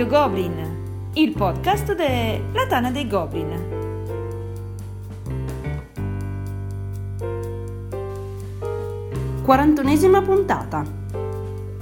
[0.00, 3.52] Radio Goblin, il podcast della Tana dei Goblin.
[9.44, 10.86] Quarantunesima puntata.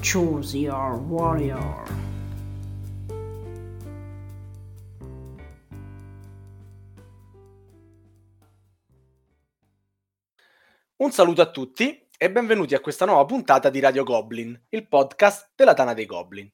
[0.00, 1.84] Choose your warrior.
[10.96, 15.52] Un saluto a tutti e benvenuti a questa nuova puntata di Radio Goblin, il podcast
[15.54, 16.50] della Tana dei Goblin.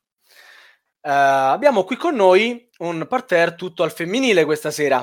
[1.05, 1.11] Uh,
[1.53, 5.01] abbiamo qui con noi un parterre tutto al femminile questa sera.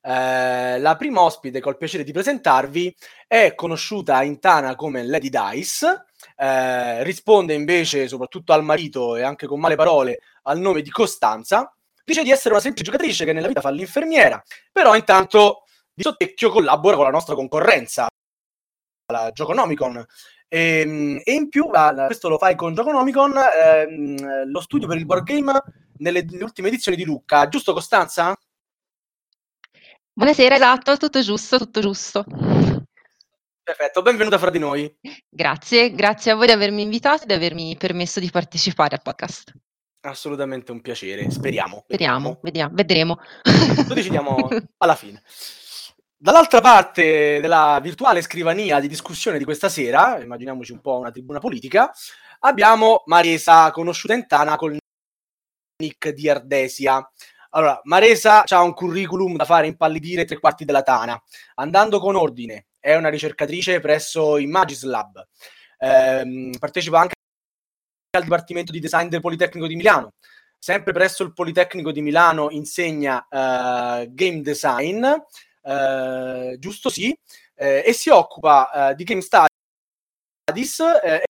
[0.00, 5.04] Uh, la prima ospite che ho il piacere di presentarvi è conosciuta in Tana come
[5.04, 10.80] Lady Dice, uh, risponde invece soprattutto al marito e anche con male parole al nome
[10.80, 11.70] di Costanza,
[12.02, 14.42] dice di essere una semplice giocatrice che nella vita fa l'infermiera,
[14.72, 18.06] però intanto di sottecchio collabora con la nostra concorrenza,
[19.12, 20.06] la Gioconomicon.
[20.54, 21.68] E, ehm, e in più,
[22.06, 25.52] questo lo fai con Gioconomicon, ehm, lo studio per il board game
[25.96, 28.38] nelle, nelle, ultime edizioni di Lucca, giusto Costanza?
[30.12, 32.24] Buonasera, esatto, tutto giusto, tutto giusto.
[33.64, 34.96] Perfetto, benvenuta fra di noi.
[35.28, 39.52] Grazie, grazie a voi di avermi invitato e di avermi permesso di partecipare al podcast.
[40.02, 41.82] Assolutamente un piacere, speriamo.
[41.88, 43.18] Speriamo, vediamo, vedremo.
[43.88, 45.20] Lo decidiamo alla fine.
[46.24, 51.38] Dall'altra parte della virtuale scrivania di discussione di questa sera, immaginiamoci un po' una tribuna
[51.38, 51.92] politica,
[52.38, 54.78] abbiamo Maresa, conosciuta in Tana col
[55.82, 57.06] nick di Ardesia.
[57.50, 61.22] Allora, Maresa ha un curriculum da fare impallidire tre quarti della Tana.
[61.56, 65.22] Andando con ordine, è una ricercatrice presso Imagis Lab.
[65.76, 67.12] Eh, partecipa anche
[68.16, 70.14] al Dipartimento di Design del Politecnico di Milano.
[70.58, 75.04] Sempre presso il Politecnico di Milano insegna eh, Game Design
[75.64, 77.16] eh, giusto sì,
[77.56, 81.24] eh, e si occupa eh, di game studies eh,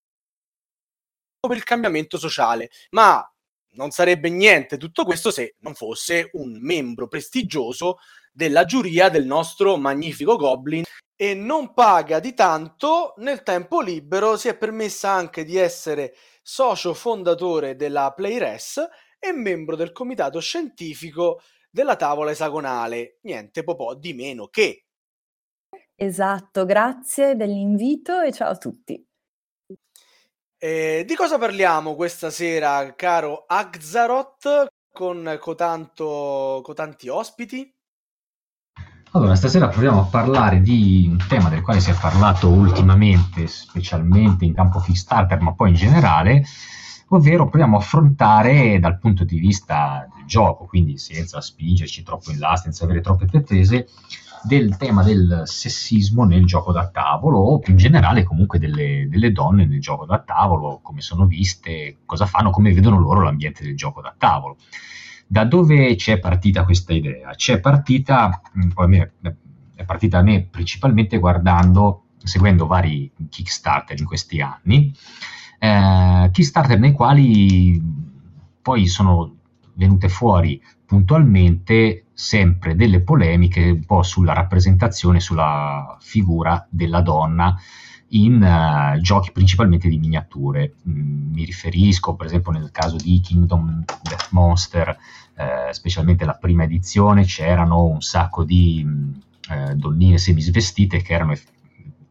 [1.39, 3.27] per il cambiamento sociale, ma
[3.75, 7.97] non sarebbe niente tutto questo se non fosse un membro prestigioso
[8.31, 10.83] della giuria del nostro magnifico Goblin
[11.15, 16.93] e non paga di tanto nel tempo libero si è permessa anche di essere socio
[16.93, 18.81] fondatore della Playres
[19.17, 21.41] e membro del comitato scientifico
[21.75, 24.85] della tavola esagonale, niente po' di meno che.
[25.93, 29.05] Esatto, grazie dell'invito e ciao a tutti.
[30.57, 37.69] Eh, di cosa parliamo questa sera, caro Axaroth, con cotanto, cotanti ospiti?
[39.11, 44.45] Allora, stasera proviamo a parlare di un tema del quale si è parlato ultimamente, specialmente
[44.45, 46.45] in campo Kickstarter, ma poi in generale,
[47.09, 52.39] ovvero proviamo a affrontare dal punto di vista del gioco, quindi senza spingerci troppo in
[52.39, 53.87] là, senza avere troppe pretese,
[54.45, 59.31] del tema del sessismo nel gioco da tavolo o più in generale comunque delle, delle,
[59.31, 63.75] donne nel gioco da tavolo, come sono viste, cosa fanno, come vedono loro l'ambiente del
[63.75, 64.57] gioco da tavolo.
[65.27, 67.31] Da dove c'è partita questa idea?
[67.31, 69.01] C'è partita, mm,
[69.73, 74.93] è partita a me principalmente guardando, seguendo vari Kickstarter in questi anni,
[75.59, 77.81] eh, Kickstarter nei quali
[78.61, 79.35] poi sono
[79.73, 87.55] venute fuori puntualmente sempre delle polemiche un po' sulla rappresentazione, sulla figura della donna
[88.09, 90.75] in uh, giochi principalmente di miniature.
[90.87, 94.97] Mm, mi riferisco per esempio nel caso di Kingdom Death Monster,
[95.35, 99.13] eh, specialmente la prima edizione, c'erano un sacco di mm,
[99.49, 101.51] eh, donnine semisvestite che erano eff-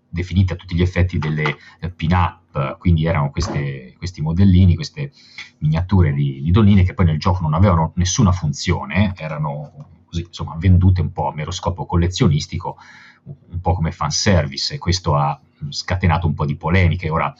[0.08, 2.40] definite a tutti gli effetti delle eh, pin-up,
[2.78, 5.10] quindi erano queste, questi modellini, queste
[5.58, 10.56] miniature di, di, donnine che poi nel gioco non avevano nessuna funzione, erano così, insomma,
[10.58, 12.76] vendute un po' a mero scopo collezionistico,
[13.24, 15.38] un po' come fanservice, e questo ha
[15.68, 17.10] scatenato un po' di polemiche.
[17.10, 17.34] Ora,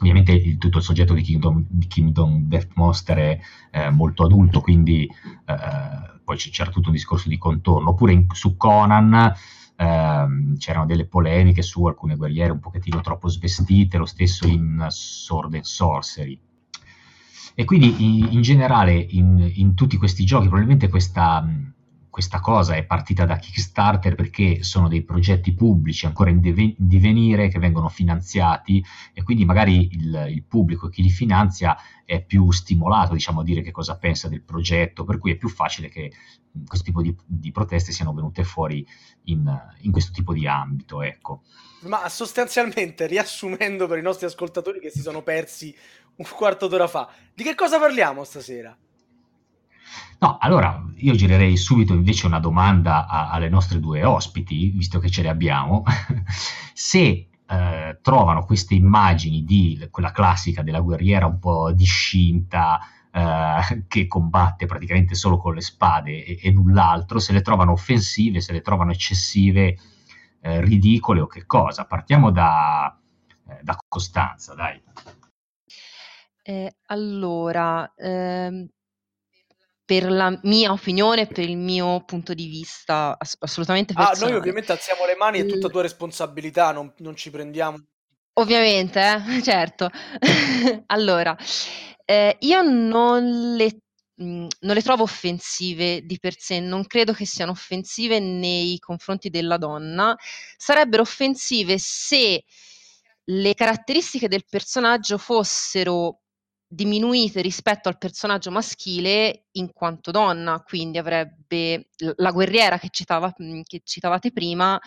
[0.00, 4.60] ovviamente il, tutto il soggetto di Kingdom, di Kingdom Death Monster è eh, molto adulto,
[4.60, 5.04] quindi
[5.46, 9.34] eh, poi c'era tutto un discorso di contorno, oppure in, su Conan
[9.78, 15.54] ehm, c'erano delle polemiche su alcune guerriere un pochettino troppo svestite, lo stesso in Sword
[15.54, 16.38] and Sorcery.
[17.54, 21.44] E quindi in, in generale in, in, tutti questi giochi probabilmente questa,
[22.08, 26.74] questa cosa è partita da Kickstarter perché sono dei progetti pubblici ancora in, deve- in
[26.76, 32.50] divenire che vengono finanziati e quindi magari il, il, pubblico chi li finanzia è più
[32.52, 36.12] stimolato diciamo, a dire che cosa pensa del progetto, per cui è più facile che
[36.66, 38.86] questo tipo di, di proteste siano venute fuori
[39.24, 39.50] in,
[39.80, 41.02] in questo tipo di ambito.
[41.02, 41.42] Ecco.
[41.82, 45.74] Ma sostanzialmente, riassumendo per i nostri ascoltatori che si sono persi
[46.16, 48.76] un quarto d'ora fa, di che cosa parliamo stasera?
[50.20, 55.08] No, allora io girerei subito invece una domanda a, alle nostre due ospiti, visto che
[55.10, 55.84] ce le abbiamo,
[56.74, 62.80] se eh, trovano queste immagini di quella classica della guerriera un po' discinta,
[63.12, 68.40] eh, che combatte praticamente solo con le spade e, e, null'altro, se le trovano offensive,
[68.40, 69.76] se le trovano eccessive,
[70.40, 71.84] eh, ridicole o che cosa.
[71.84, 72.98] Partiamo da,
[73.48, 74.80] eh, da Costanza, dai.
[76.42, 78.66] Eh, allora, ehm,
[79.84, 84.36] per la mia opinione, per il mio punto di vista ass- assolutamente Ah, noi personale.
[84.36, 87.78] ovviamente alziamo le mani, è tutta tua responsabilità, non, non ci prendiamo.
[88.38, 89.90] Ovviamente, eh, certo.
[90.86, 91.36] Allora,
[92.04, 93.80] eh, io non le,
[94.14, 99.28] mh, non le trovo offensive di per sé, non credo che siano offensive nei confronti
[99.30, 100.16] della donna.
[100.56, 102.44] Sarebbero offensive se
[103.30, 106.20] le caratteristiche del personaggio fossero
[106.70, 113.62] diminuite rispetto al personaggio maschile in quanto donna, quindi avrebbe la guerriera che, citava, mh,
[113.64, 114.78] che citavate prima,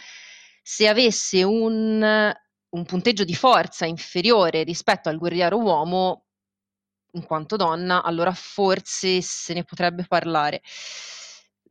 [0.63, 2.31] se avesse un
[2.71, 6.25] un punteggio di forza inferiore rispetto al guerriero uomo,
[7.13, 10.61] in quanto donna, allora forse se ne potrebbe parlare.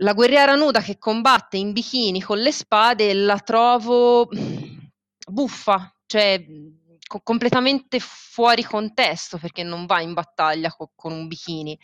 [0.02, 4.28] La guerriera nuda che combatte in bikini con le spade la trovo
[5.30, 6.42] buffa, cioè
[7.06, 11.78] co- completamente fuori contesto perché non va in battaglia co- con un bikini.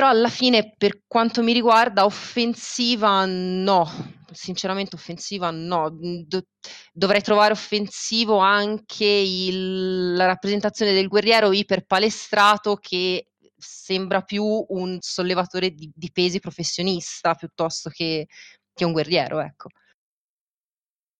[0.00, 3.86] Però alla fine, per quanto mi riguarda, offensiva no,
[4.32, 5.90] sinceramente offensiva no.
[5.90, 6.46] Do-
[6.90, 13.26] dovrei trovare offensivo anche il- la rappresentazione del guerriero iperpalestrato che
[13.58, 18.26] sembra più un sollevatore di, di pesi professionista piuttosto che,
[18.72, 19.68] che un guerriero, ecco.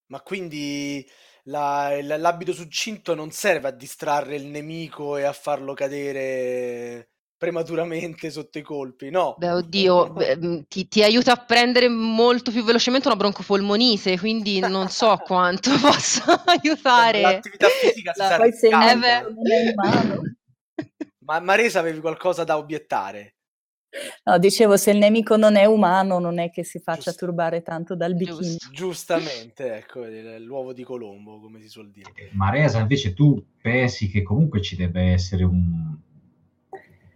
[0.06, 1.06] Ma quindi
[1.42, 7.10] la- l'abito succinto non serve a distrarre il nemico e a farlo cadere
[7.40, 9.34] prematuramente sotto i colpi, no?
[9.38, 14.60] Beh, oddio, beh, mh, ti, ti aiuta a prendere molto più velocemente una broncopolmonite, quindi
[14.60, 17.22] non so quanto possa aiutare.
[17.22, 19.24] L'attività fisica si la- Poi se Eh, beh.
[21.24, 23.36] Ma Maresa avevi qualcosa da obiettare?
[24.24, 27.24] No, dicevo, se il nemico non è umano, non è che si faccia Giusto.
[27.24, 28.56] turbare tanto dal bikini.
[28.70, 30.04] Giustamente, ecco,
[30.38, 32.12] l'uovo di Colombo, come si suol dire.
[32.32, 35.96] Maresa, invece tu pensi che comunque ci debba essere un,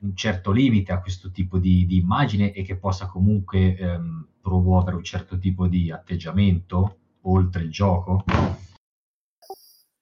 [0.05, 4.97] un certo limite a questo tipo di, di immagine e che possa comunque ehm, promuovere
[4.97, 8.25] un certo tipo di atteggiamento oltre il gioco?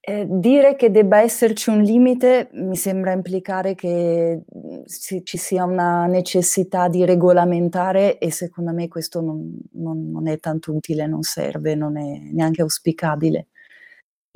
[0.04, 5.62] Eh, dire che debba esserci un limite mi sembra implicare che mh, si- ci sia
[5.64, 11.22] una necessità di regolamentare e secondo me questo non, non- non è tanto utile, non
[11.22, 13.46] serve, non è neanche auspicabile.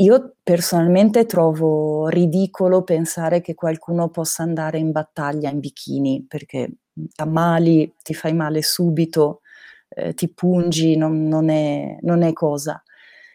[0.01, 6.71] Io personalmente trovo ridicolo pensare che qualcuno possa andare in battaglia in bikini perché
[7.15, 9.41] t'ammali, ti fai male subito,
[9.89, 12.83] eh, ti pungi, non, non è, non è cosa.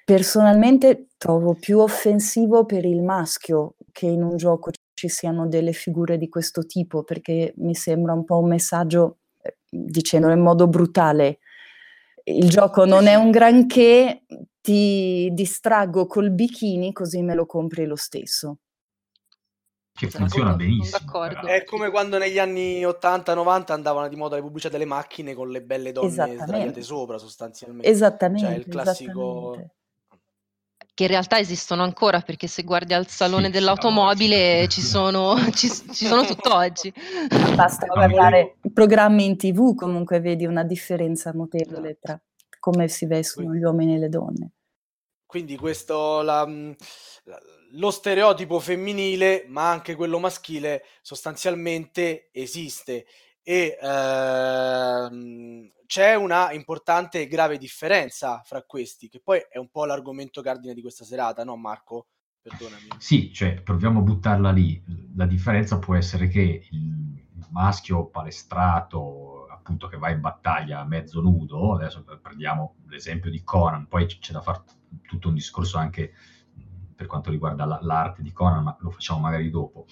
[0.06, 6.18] Personalmente trovo più offensivo per il maschio che in un gioco ci siano delle figure
[6.18, 11.40] di questo tipo, perché mi sembra un po' un messaggio, eh, dicendolo in modo brutale,
[12.26, 14.24] il gioco non è un granché,
[14.62, 18.58] ti distraggo col bikini così me lo compri lo stesso.
[19.94, 21.24] Che funziona benissimo.
[21.46, 25.62] È come quando negli anni 80-90 andavano di moda le pubblicità delle macchine con le
[25.62, 27.86] belle donne sdraiate sopra, sostanzialmente.
[27.86, 29.74] Cioè, Esattamente, il classico...
[30.94, 35.70] Che in realtà esistono ancora perché se guardi al salone Sì, dell'automobile ci sono, ci,
[35.70, 36.92] ci sono tutt'oggi.
[37.56, 42.20] Basta guardare i programmi in tv, comunque vedi una differenza notevole tra
[42.62, 44.52] come si vestono gli uomini e le donne.
[45.26, 46.76] Quindi questo, la- mh,
[47.24, 47.40] la-
[47.72, 53.06] lo stereotipo femminile, ma anche quello maschile, sostanzialmente esiste
[53.44, 59.86] e ehm, c'è una importante e grave differenza fra questi, che poi è un po'
[59.86, 62.08] l'argomento cardine di questa serata, no Marco?
[62.42, 62.88] Perdonami.
[62.98, 64.82] Sì, cioè proviamo a buttarla lì.
[65.16, 69.41] La differenza può essere che il maschio palestrato,
[69.72, 74.42] appunto, che va in battaglia mezzo nudo, adesso prendiamo l'esempio di Conan, poi c'è da
[74.42, 74.64] fare
[75.08, 76.12] tutto un discorso anche
[76.94, 79.86] per quanto riguarda la- l'arte di Conan, ma lo facciamo magari dopo.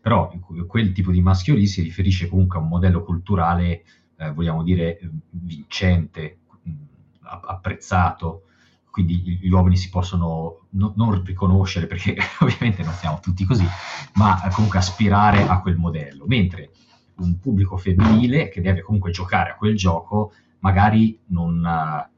[0.00, 3.84] Però que- quel tipo di maschio lì si riferisce comunque a un modello culturale,
[4.16, 4.98] eh, vogliamo dire,
[5.30, 6.38] vincente,
[7.22, 8.44] apprezzato,
[8.90, 13.66] quindi gli- uomini si possono no- non riconoscere perché ovviamente non siamo tutti così,
[14.14, 16.70] ma comunque aspirare a quel modello, mentre
[17.16, 22.10] un pubblico femminile che deve comunque giocare a quel gioco magari non, eh,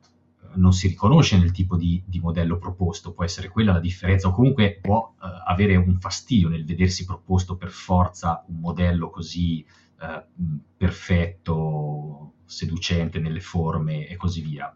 [0.55, 4.33] non si riconosce nel tipo di, di modello proposto, può essere quella la differenza o
[4.33, 9.65] comunque può eh, avere un fastidio nel vedersi proposto per forza un modello così
[9.99, 14.75] mh, perfetto, seducente nelle forme e così via.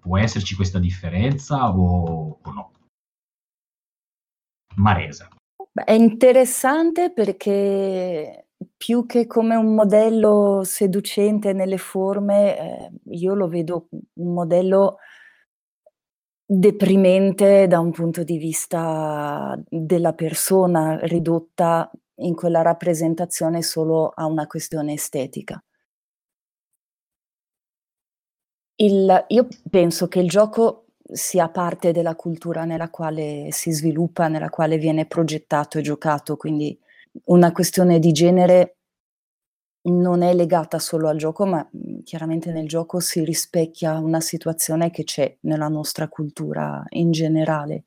[0.00, 2.72] Può esserci questa differenza o, o no?
[4.76, 5.28] Maresa.
[5.72, 8.46] È interessante perché
[8.82, 14.96] più che come un modello seducente nelle forme, eh, io lo vedo un modello
[16.44, 24.48] deprimente da un punto di vista della persona ridotta in quella rappresentazione solo a una
[24.48, 25.62] questione estetica.
[28.80, 34.50] Il, io penso che il gioco sia parte della cultura nella quale si sviluppa, nella
[34.50, 36.76] quale viene progettato e giocato, quindi
[37.24, 38.76] una questione di genere
[39.84, 44.90] non è legata solo al gioco, ma mhmm, chiaramente nel gioco si rispecchia una situazione
[44.90, 47.84] che c'è nella nostra cultura in generale.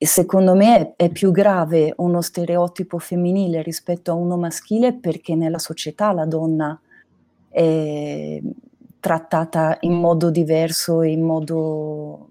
[0.00, 5.58] E secondo me è più grave uno stereotipo femminile rispetto a uno maschile perché nella
[5.58, 6.80] società la donna
[7.48, 8.40] è
[9.00, 12.28] trattata in modo diverso, in modo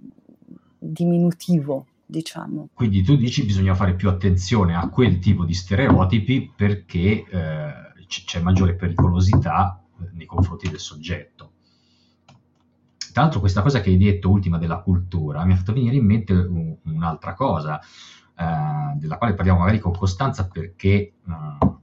[0.79, 2.69] diminutivo diciamo.
[2.73, 7.73] Quindi tu dici bisogna fare più attenzione a quel tipo di stereotipi perché eh,
[8.07, 11.51] c'è maggiore pericolosità eh, nei confronti del soggetto.
[13.11, 16.05] Tra l'altro questa cosa che hai detto, ultima della cultura, mi ha fatto venire in
[16.05, 21.13] mente un, un'altra cosa, eh, della quale parliamo magari con Costanza perché eh,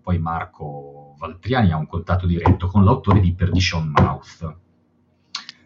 [0.01, 4.63] poi Marco Valtriani ha un contatto diretto con l'autore di Perdition Mouth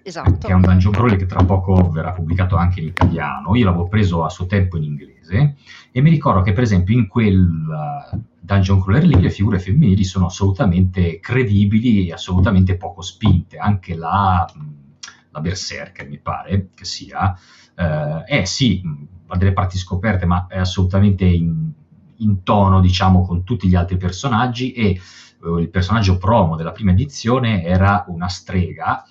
[0.09, 0.47] Esatto.
[0.47, 3.55] che è un dungeon crawler che tra poco verrà pubblicato anche in italiano.
[3.55, 5.57] Io l'avevo preso a suo tempo in inglese
[5.93, 10.05] e mi ricordo che per esempio in quel uh, dungeon crawler lì le figure femminili
[10.05, 13.59] sono assolutamente credibili e assolutamente poco spinte.
[13.59, 14.51] Anche la,
[15.29, 17.39] la Berserker, mi pare che sia,
[17.77, 18.81] uh, è sì,
[19.27, 21.71] ha delle parti scoperte, ma è assolutamente in,
[22.17, 24.99] in tono, diciamo, con tutti gli altri personaggi e
[25.43, 29.05] uh, il personaggio promo della prima edizione era una strega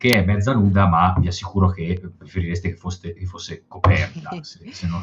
[0.00, 4.60] che è mezza nuda, ma vi assicuro che preferireste che fosse, che fosse coperta, se,
[4.72, 5.02] se, non,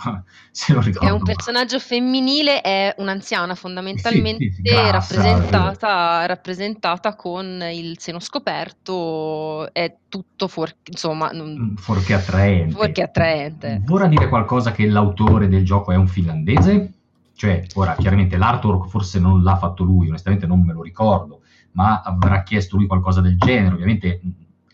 [0.49, 1.07] se, non, ricordo.
[1.07, 8.19] È un personaggio femminile, è un'anziana fondamentalmente sì, sì, grassa, rappresentata, rappresentata, con il seno
[8.19, 12.73] scoperto, è tutto fuor, insomma, mm, fuorché attraente.
[12.73, 13.81] Fuorché attraente.
[13.85, 16.93] Vorrà dire qualcosa che l'autore del gioco è un finlandese?
[17.35, 21.41] Cioè, ora, chiaramente l'artwork forse non l'ha fatto lui, onestamente non me lo ricordo,
[21.73, 24.21] ma avrà chiesto lui qualcosa del genere, ovviamente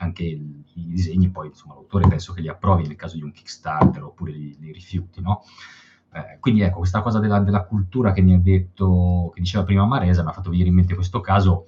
[0.04, 4.04] anche i disegni, poi insomma l'autore penso che li approvi nel caso di un Kickstarter
[4.04, 5.44] oppure li, li rifiuti, no?
[6.14, 9.86] Eh, quindi ecco, questa cosa della, della, cultura che mi ha detto, che diceva prima
[9.86, 11.66] Maresa, mi ha fatto venire in mente questo caso,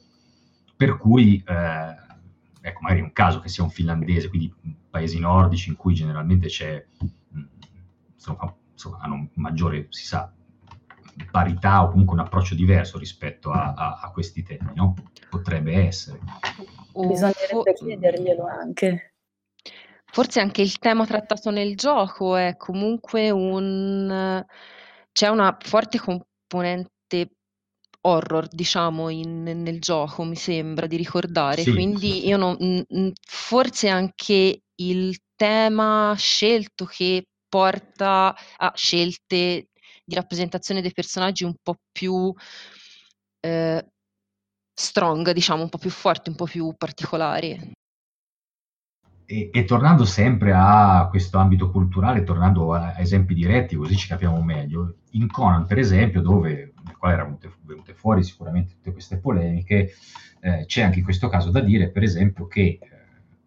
[0.75, 1.96] per cui, eh,
[2.62, 4.54] ecco, magari un caso che sia un finlandese, quindi
[4.89, 6.86] paesi nordici in cui generalmente c'è,
[7.30, 7.42] mh,
[8.13, 10.32] insomma, insomma, hanno maggiore, si sa,
[11.32, 14.94] parità o comunque un approccio diverso rispetto a, a, a questi temi, no?
[15.30, 16.20] Potrebbe essere.
[16.95, 19.13] Bisognerebbe fo- chiederglielo anche.
[20.11, 24.43] Forse anche il tema trattato nel gioco è comunque un...
[25.11, 26.91] c'è una forte componente
[28.01, 31.63] horror, diciamo, in, nel gioco, mi sembra di ricordare.
[31.63, 39.67] Sì, Quindi sì, io non, forse anche il tema scelto che porta a scelte
[40.05, 42.33] di rappresentazione dei personaggi un po' più
[43.39, 43.85] eh,
[44.75, 47.74] strong, diciamo, un po' più forti, un po' più particolari.
[49.27, 54.08] E, e, tornando sempre a questo ambito culturale, tornando a, a, esempi diretti, così ci
[54.08, 59.17] capiamo meglio, in Conan, per esempio, dove, nel quale erano venute, fuori sicuramente tutte queste
[59.17, 59.94] polemiche,
[60.41, 62.79] eh, c'è anche in questo caso da dire, per esempio, che eh,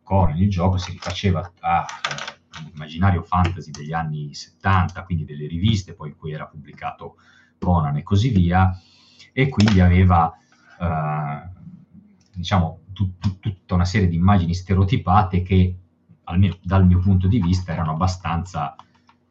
[0.03, 6.09] Conan, il gioco, si rifaceva all'immaginario eh, fantasy degli anni 70, quindi delle riviste poi
[6.09, 7.19] in cui era pubblicato
[7.59, 8.77] Conan e così via,
[9.33, 10.37] e quindi aveva
[12.35, 15.77] diciamo, tut, tut, tutta una serie di immagini stereotipate che,
[16.25, 18.75] almeno dal mio punto di vista, erano abbastanza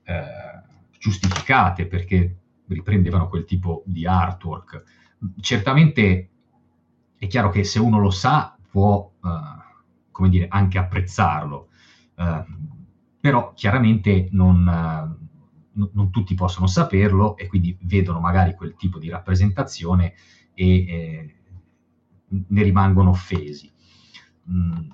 [0.04, 0.58] eh,
[0.98, 2.38] giustificate perché
[2.68, 4.84] riprendevano quel tipo di artwork.
[5.40, 6.30] Certamente
[7.18, 9.30] è chiaro che se uno lo sa può, eh,
[10.12, 11.70] come dire, anche apprezzarlo,
[12.16, 12.46] eh,
[13.20, 19.10] però chiaramente non, eh, non, tutti possono saperlo e quindi vedono magari quel tipo di
[19.10, 20.14] rappresentazione
[20.54, 21.36] e eh,
[22.30, 23.72] ne rimangono offesi.
[24.50, 24.90] Mm,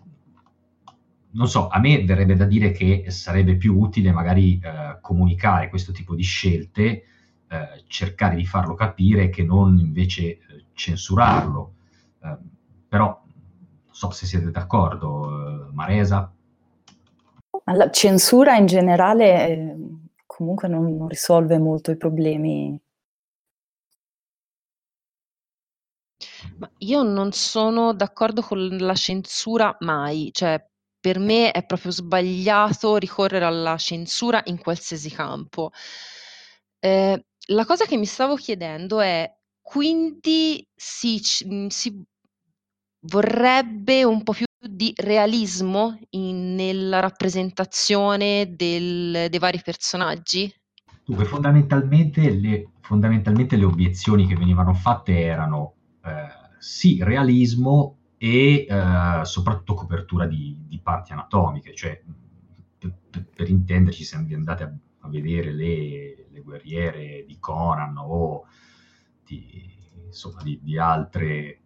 [1.32, 5.92] non so, a me verrebbe da dire che sarebbe più utile magari eh, comunicare questo
[5.92, 6.84] tipo di scelte,
[7.48, 10.40] eh, cercare di farlo capire che non invece eh,
[10.74, 11.74] censurarlo.
[12.24, 12.38] Eh,
[12.88, 13.08] però
[13.86, 16.32] non so se siete d'accordo, eh, Maresa.
[17.66, 19.76] La censura in generale eh,
[20.26, 22.80] comunque non, non risolve molto i problemi
[26.64, 30.66] Ma io non sono d'accordo con la censura mai, cioè
[30.98, 35.72] per me è proprio sbagliato ricorrere alla censura in qualsiasi campo.
[36.80, 39.30] Eh, la cosa che mi stavo chiedendo è
[39.62, 41.20] quindi si,
[41.68, 42.02] si
[43.08, 50.50] vorrebbe un po' più di realismo in, nella rappresentazione del, dei vari personaggi?
[51.04, 55.74] Dunque, fondamentalmente le, fondamentalmente le obiezioni che venivano fatte erano
[56.06, 62.02] eh, sì, realismo e eh, soprattutto copertura di, di, parti anatomiche, cioè
[62.78, 68.46] per, per, intenderci, se andate a, a vedere le, le, guerriere di Conan o
[69.26, 71.60] di, insomma, di, di altre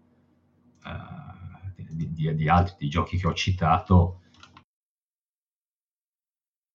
[0.84, 4.22] uh, di, altri giochi che ho citato,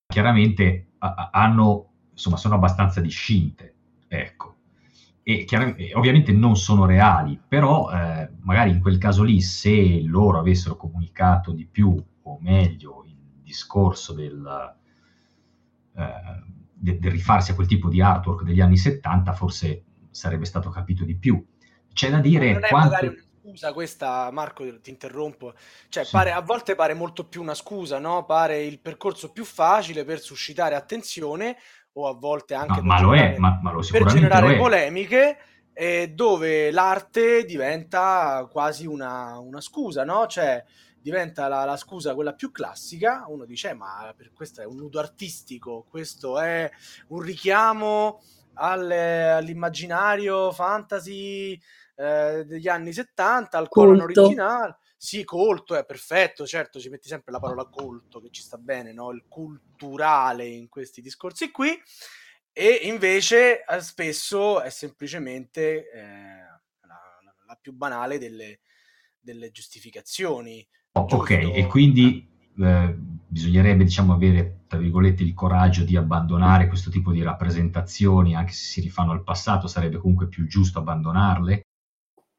[0.07, 3.75] chiaramente hanno, insomma, sono abbastanza discinte,
[4.07, 4.52] ecco.
[5.25, 5.47] E,
[5.95, 11.53] ovviamente non sono reali, però eh, magari in quel caso lì, se loro avessero comunicato
[11.53, 14.75] di più o meglio il discorso del,
[15.97, 16.43] eh,
[16.75, 21.05] del, del rifarsi a quel tipo di artwork degli anni 70, forse sarebbe stato capito
[21.05, 21.45] di più.
[21.93, 25.55] C'è da dire quanto scusa questa, Marco, ti interrompo.
[25.89, 26.13] Cioè, sì.
[26.13, 28.25] pare, a volte pare molto più una scusa, no?
[28.25, 31.57] Pare il percorso più facile per suscitare attenzione
[31.95, 35.39] o a volte anche no, ma lo è, ma, ma lo per generare polemiche
[35.73, 40.27] eh, dove l'arte diventa quasi una, una scusa, no?
[40.27, 40.63] Cioè,
[41.01, 44.77] diventa la, la, scusa quella più classica, uno dice eh, ma per questo è un
[44.77, 46.71] nudo artistico, questo è
[47.09, 48.21] un richiamo
[48.55, 51.59] alle, all'immaginario fantasy
[51.97, 54.77] eh, degli anni 70 al Conan originale.
[55.05, 58.93] Sì, colto è perfetto, certo, ci metti sempre la parola colto che ci sta bene,
[58.93, 59.11] no?
[59.11, 61.71] Il culturale in questi discorsi qui.
[62.53, 66.03] E invece eh, spesso è semplicemente eh,
[66.87, 67.01] la,
[67.47, 68.61] la, più banale delle,
[69.19, 70.65] delle giustificazioni.
[70.93, 72.25] Oh, ok, e quindi
[72.61, 78.53] eh, bisognerebbe diciamo, avere tra virgolette il coraggio di abbandonare questo tipo di rappresentazioni, anche
[78.53, 81.63] se si rifanno al passato, sarebbe comunque più giusto abbandonarle?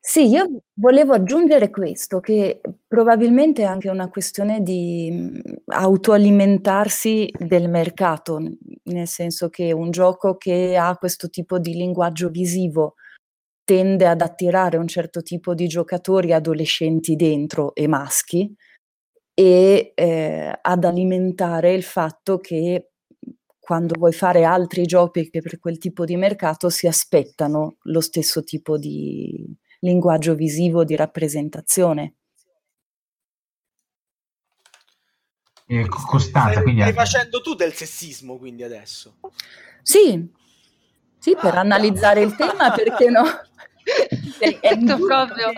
[0.05, 7.69] Sì, io volevo aggiungere questo, che probabilmente è anche una questione di mhmm, autoalimentarsi del
[7.69, 8.37] mercato,
[8.83, 12.95] nel senso che un gioco che ha questo tipo di linguaggio visivo
[13.63, 18.53] tende ad attirare un certo tipo di giocatori adolescenti dentro e maschi
[19.33, 22.89] e eh, ad alimentare il fatto che
[23.59, 28.43] quando vuoi fare altri giochi che per quel tipo di mercato si aspettano lo stesso
[28.43, 29.45] tipo di
[29.83, 32.15] linguaggio visivo di rappresentazione.
[35.67, 36.81] Eh, Costanza, stai, quindi...
[36.81, 39.17] stai facendo tu del sessismo quindi adesso?
[39.81, 40.29] Sì,
[41.17, 43.23] sì per ah, analizzare il tema perché no?
[44.39, 45.51] è, è proprio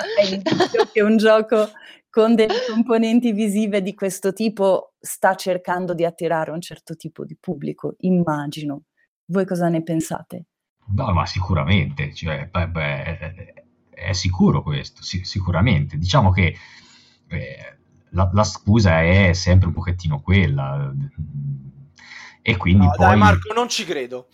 [0.91, 1.71] che un gioco
[2.09, 7.35] con delle componenti visive di questo tipo sta cercando di attirare un certo tipo di
[7.37, 8.83] pubblico, immagino.
[9.25, 10.45] Voi cosa ne pensate?
[10.93, 13.64] No, ma sicuramente, cioè, beh, beh,
[13.95, 15.97] è sicuro questo, sì, sicuramente.
[15.97, 16.55] Diciamo che
[17.29, 17.77] eh,
[18.09, 20.93] la, la, scusa è sempre un pochettino quella.
[22.41, 23.05] E quindi no, poi...
[23.07, 24.27] Dai Marco, non ci credo.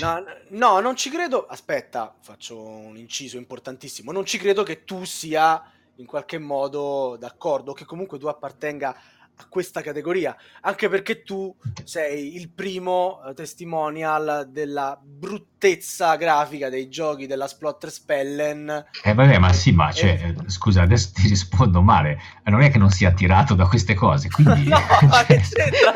[0.00, 1.46] No, no, non ci credo.
[1.46, 4.12] Aspetta, faccio un inciso importantissimo.
[4.12, 5.60] Non ci credo che tu sia
[5.96, 8.94] in qualche modo d'accordo, che comunque tu appartenga
[9.38, 16.88] a questa categoria, anche perché tu sei il primo uh, testimonial della bruttezza grafica dei
[16.88, 18.86] giochi della Splotter Spellen.
[19.02, 20.48] Eh vabbè, ma sì, ma cioè, e...
[20.48, 24.68] scusa, adesso ti rispondo male, non è che non sia attirato da queste cose, quindi...
[24.68, 25.92] no, ma che c'entra?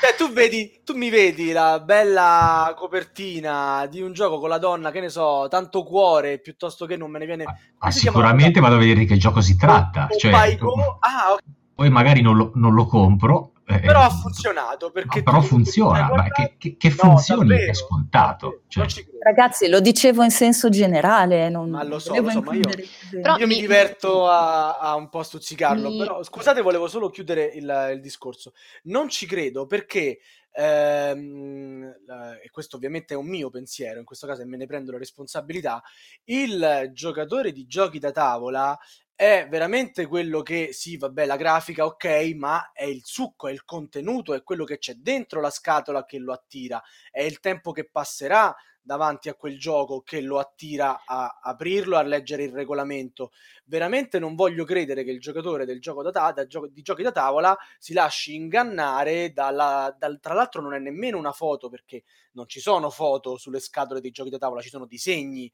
[0.00, 4.92] cioè, tu, vedi, tu mi vedi la bella copertina di un gioco con la donna,
[4.92, 7.44] che ne so, tanto cuore, piuttosto che non me ne viene...
[7.44, 10.06] Ah, ah sicuramente vado a vedere di che gioco si tratta.
[10.08, 10.32] O, cioè...
[10.32, 13.54] Ah, ok poi magari non lo, non lo compro.
[13.66, 17.74] Eh, però ha funzionato perché no, però funziona, ma che, che, che funzioni no, è
[17.74, 18.62] scontato.
[18.68, 18.86] Cioè.
[19.20, 22.68] Ragazzi, lo dicevo in senso generale, non ma lo so, lo so ma io,
[23.10, 25.88] però io mi, mi diverto a, a, un po' stuzzicarlo.
[25.88, 25.98] Mi...
[25.98, 28.52] Però scusate, volevo solo chiudere il, il discorso.
[28.84, 30.18] Non ci credo perché
[30.52, 31.94] ehm,
[32.42, 35.82] e questo ovviamente è un mio pensiero, in questo caso me ne prendo la responsabilità,
[36.24, 38.78] il giocatore di giochi da tavola
[39.22, 43.64] è veramente quello che, sì, vabbè, la grafica, ok, ma è il succo, è il
[43.64, 47.88] contenuto, è quello che c'è dentro la scatola che lo attira, è il tempo che
[47.88, 48.52] passerà
[48.84, 53.30] davanti a quel gioco che lo attira a aprirlo, a leggere il regolamento.
[53.64, 57.04] Veramente non voglio credere che il giocatore del gioco da ta- da gio- di giochi
[57.04, 62.02] da tavola si lasci ingannare dalla, dal, tra l'altro non è nemmeno una foto perché
[62.32, 65.48] non ci sono foto sulle scatole dei giochi da tavola, ci sono disegni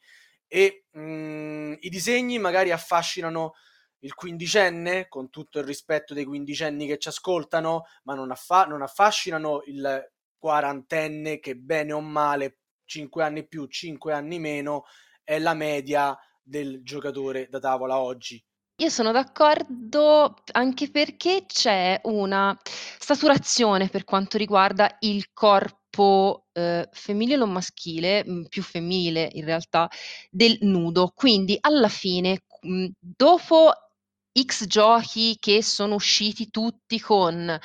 [0.49, 3.55] e mh, mhmm, i disegni magari affascinano
[4.01, 8.83] il quindicenne, con tutto il rispetto dei quindicenni che ci ascoltano, ma non, affa- non
[8.83, 14.85] affascinano il quarantenne che bene o male, 5 anni più, 5 anni meno,
[15.25, 18.43] è la media del giocatore da tavola oggi.
[18.81, 27.43] Io sono d'accordo anche perché c'è una saturazione per quanto riguarda il corpo eh, femminile
[27.43, 29.89] o maschile, mm, più femminile in realtà,
[30.31, 31.13] del nudo.
[31.15, 33.73] Quindi alla fine, mh, dopo
[34.41, 37.59] X giochi che sono usciti tutti con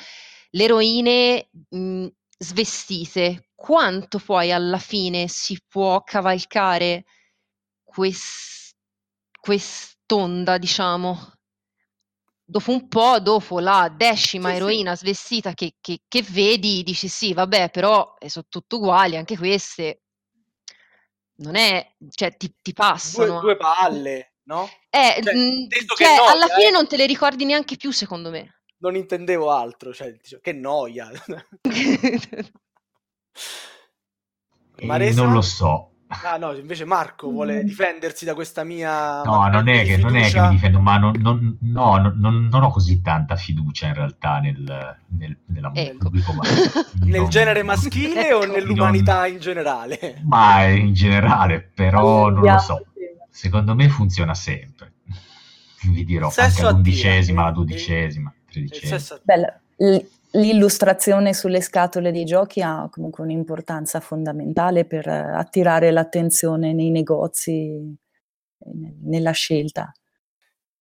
[0.50, 2.06] le eroine mh,
[2.38, 7.04] svestite, quanto poi alla fine si può cavalcare
[7.82, 8.74] quest-
[9.40, 11.33] quest'onda, diciamo?
[12.46, 14.56] Dopo un po', dopo la decima Sì, sì.
[14.56, 19.36] eroina svestita che, che- che vedi, dici sì, vabbè, però eh, sono tutte uguali, anche
[19.36, 20.02] queste.
[21.36, 23.40] Non è, cioè, ti, ti Due, passano.
[23.40, 24.68] due palle, no?
[24.90, 26.70] Eh, Cioè, mh, che cioè, noia, alla fine eh.
[26.70, 28.60] non te le ricordi neanche più, secondo me.
[28.78, 31.10] Non intendevo altro, cioè, che noia.
[34.82, 35.22] Maresa?
[35.22, 35.93] non lo so.
[36.08, 37.66] Ah no, invece Marco vuole Mm.
[37.66, 41.14] difendersi da questa mia No, non è, che, non è che mi difendo, ma non,
[41.18, 46.10] non- no, non- non- ho così tanta fiducia in realtà nel, nel, nella- nel Ecco.
[46.10, 46.22] Nel
[47.20, 50.20] Non- genere maschile o nell'umanità in generale?
[50.24, 52.84] Ma in generale, però non lo so.
[53.30, 54.92] Secondo me funziona sempre.
[55.82, 59.20] Vi dirò, sesso anche all'undicesima, alla eh, dodicesima, Il tredicesima.
[59.78, 66.90] l- l'illustrazione sulle scatole dei giochi ha comunque un'importanza fondamentale per eh, attirare l'attenzione nei
[66.90, 67.96] negozi,
[68.58, 69.92] e ne- nella scelta.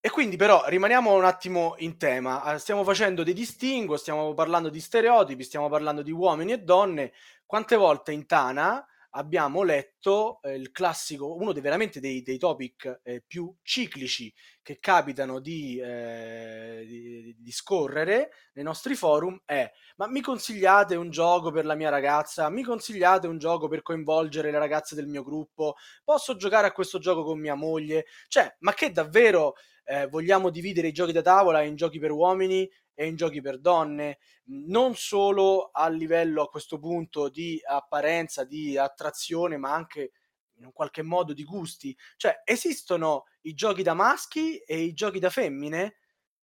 [0.05, 4.69] E quindi però rimaniamo un attimo in tema, Eh, stiamo facendo dei distinguo, stiamo parlando
[4.69, 7.13] di stereotipi, stiamo parlando di uomini e donne.
[7.45, 13.01] Quante volte in Tana abbiamo letto eh, il classico, uno dei veramente dei, dei topic
[13.03, 20.07] eh, più ciclici che capitano di, eh, di, di scorrere nei nostri forum è ma
[20.07, 22.49] mi consigliate un gioco per la mia ragazza?
[22.49, 25.75] Mi consigliate un gioco per coinvolgere le ragazze del mio gruppo?
[26.03, 28.05] Posso giocare a questo gioco con mia moglie?
[28.27, 29.53] Cioè, ma che davvero
[29.85, 33.59] eh, vogliamo dividere i giochi da tavola in giochi per uomini e in giochi per
[33.59, 40.11] donne, non solo a livello a questo punto di apparenza, di attrazione, ma anche
[40.57, 41.95] in un qualche modo di gusti.
[42.15, 45.95] Cioè, esistono i giochi da maschi e i giochi da femmine?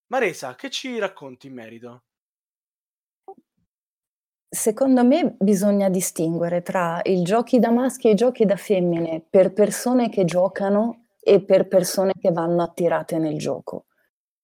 [0.06, 2.04] Maresa, che ci racconti in merito?
[4.52, 9.52] Secondo me bisogna distinguere tra i giochi da maschi e i giochi da femmine per
[9.52, 13.84] persone che giocano e per persone che vanno attirate nel gioco.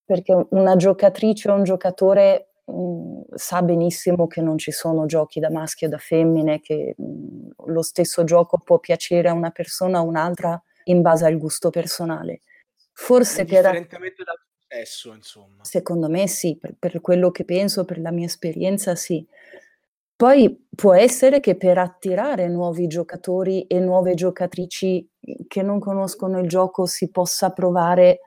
[0.07, 5.51] Perché una giocatrice o un giocatore mh, sa benissimo che non ci sono giochi da
[5.51, 10.05] maschi o da femmine, che mh, lo stesso gioco può piacere a una persona o
[10.07, 12.43] un'altra in base al gusto personale.
[12.93, 14.37] Forse per Indifferentemente dal
[14.69, 15.65] sesso, insomma.
[15.65, 19.27] Secondo me sì, per, per quello che penso, per la mia esperienza sì.
[20.15, 25.07] Poi può essere che per attirare nuovi giocatori e nuove giocatrici
[25.49, 28.21] che non conoscono il gioco si possa provare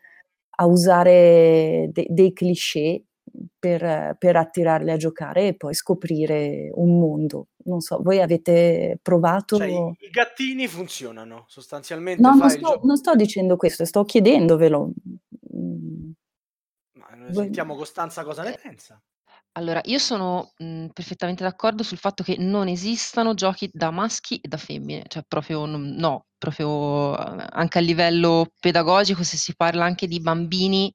[0.61, 3.03] a usare de- dei cliché
[3.57, 7.47] per, per attirarli a giocare e poi scoprire un mondo.
[7.65, 9.55] Non so, voi avete provato?
[9.57, 14.91] Cioè, i, i gattini funzionano, sostanzialmente No, non sto, non sto dicendo questo, sto chiedendovelo.
[16.93, 19.01] Ma voi- sentiamo Costanza cosa ne pensa.
[19.53, 24.47] Allora, io sono mh, perfettamente d'accordo sul fatto che non esistano giochi da maschi e
[24.47, 30.07] da femmine, cioè proprio no, proprio eh, anche a livello pedagogico, se si parla anche
[30.07, 30.93] di bambini,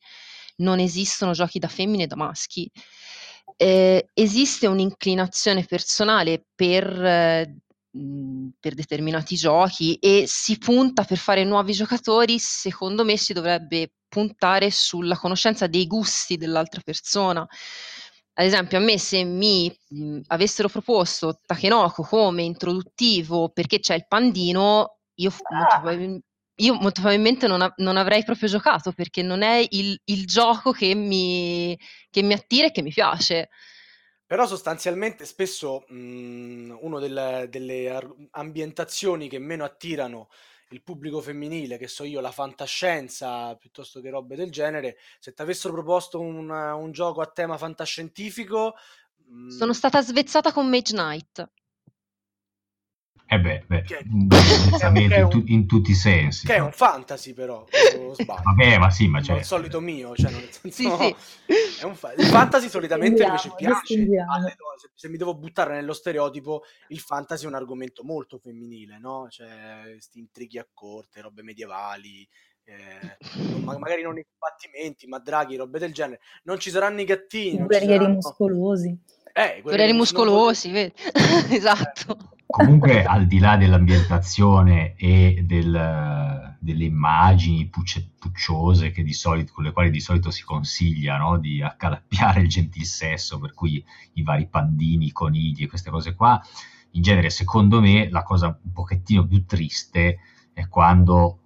[0.58, 2.70] non esistono giochi da femmine e da maschi.
[3.56, 7.56] Eh, esiste un'inclinazione personale per, eh,
[7.90, 13.92] mh, per determinati giochi e si punta per fare nuovi giocatori, secondo me si dovrebbe
[14.08, 17.46] puntare sulla conoscenza dei gusti dell'altra persona.
[18.36, 24.06] Ad esempio, a me se mi mh, avessero proposto Takenoko come introduttivo perché c'è il
[24.08, 25.80] pandino, io, molto, Ah.
[25.80, 26.20] probabil-
[26.56, 30.72] io molto probabilmente non, a- non avrei proprio giocato perché non è il, il gioco
[30.72, 31.78] che mi,
[32.10, 33.50] che mi attira e che mi piace.
[34.26, 37.48] Però sostanzialmente spesso mh, una delle
[38.30, 40.28] ambientazioni che meno attirano
[40.74, 45.40] il pubblico femminile, che so io, la fantascienza piuttosto che robe del genere, se ti
[45.40, 48.74] avessero proposto un, un gioco a tema fantascientifico,
[49.26, 51.48] mh, Sono stata svezzata con Mage Knight.
[53.26, 54.28] Eh beh, beh, Che- è in,
[55.24, 56.46] un- tu- in tutti i sensi.
[56.46, 57.64] che è un fantasy però,
[58.14, 58.42] sbaglio.
[58.44, 61.14] Vabbè, ma sì, ma cioè, al solito mio, cioè nel senso, Sì,
[61.80, 63.94] è un fa- il fantasy solitamente invece piace
[64.28, 64.56] alle.
[64.76, 69.26] Se, se mi devo buttare nello stereotipo, il fantasy è un argomento molto femminile, no?
[69.30, 72.28] Cioè, questi intrighi a corte, robe medievali,
[72.64, 73.16] eh,
[73.64, 76.20] magari non i combattimenti, ma draghi, robe del genere.
[76.44, 78.14] Non ci saranno i gattini, I guerrieri saranno...
[78.14, 78.98] muscolosi.
[79.36, 80.92] Eh, i Guerrieri mus- non muscolosi, vedi?
[81.50, 82.34] Esatto.
[82.46, 89.90] comunque al di là dell'ambientazione e del, delle immagini pucce, pucciose solito, con le quali
[89.90, 91.38] di solito si consiglia no?
[91.38, 96.14] di accalappiare il gentil sesso, per cui i vari pandini, i conigli e queste cose
[96.14, 96.40] qua,
[96.92, 100.18] in genere secondo me la cosa un pochettino più triste
[100.52, 101.40] è quando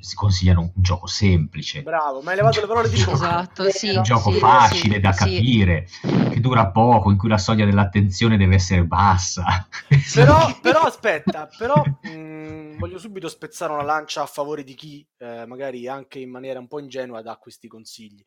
[0.00, 1.82] si consigliano un, gioco semplice.
[1.82, 3.12] Bravo, ma hai levato le parole di gioco.
[3.12, 5.86] Esatto, sì, un gioco sì, facile sì, da capire,
[6.30, 9.66] che dura poco, in cui la soglia dell'attenzione deve essere bassa.
[10.14, 15.46] Però, però aspetta, però mh, voglio subito spezzare una lancia a favore di chi eh,
[15.46, 18.22] magari anche in maniera un po' ingenua dà questi consigli.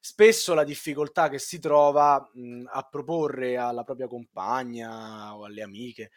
[0.00, 6.10] Spesso la difficoltà che si trova mh, a proporre alla propria compagna o alle amiche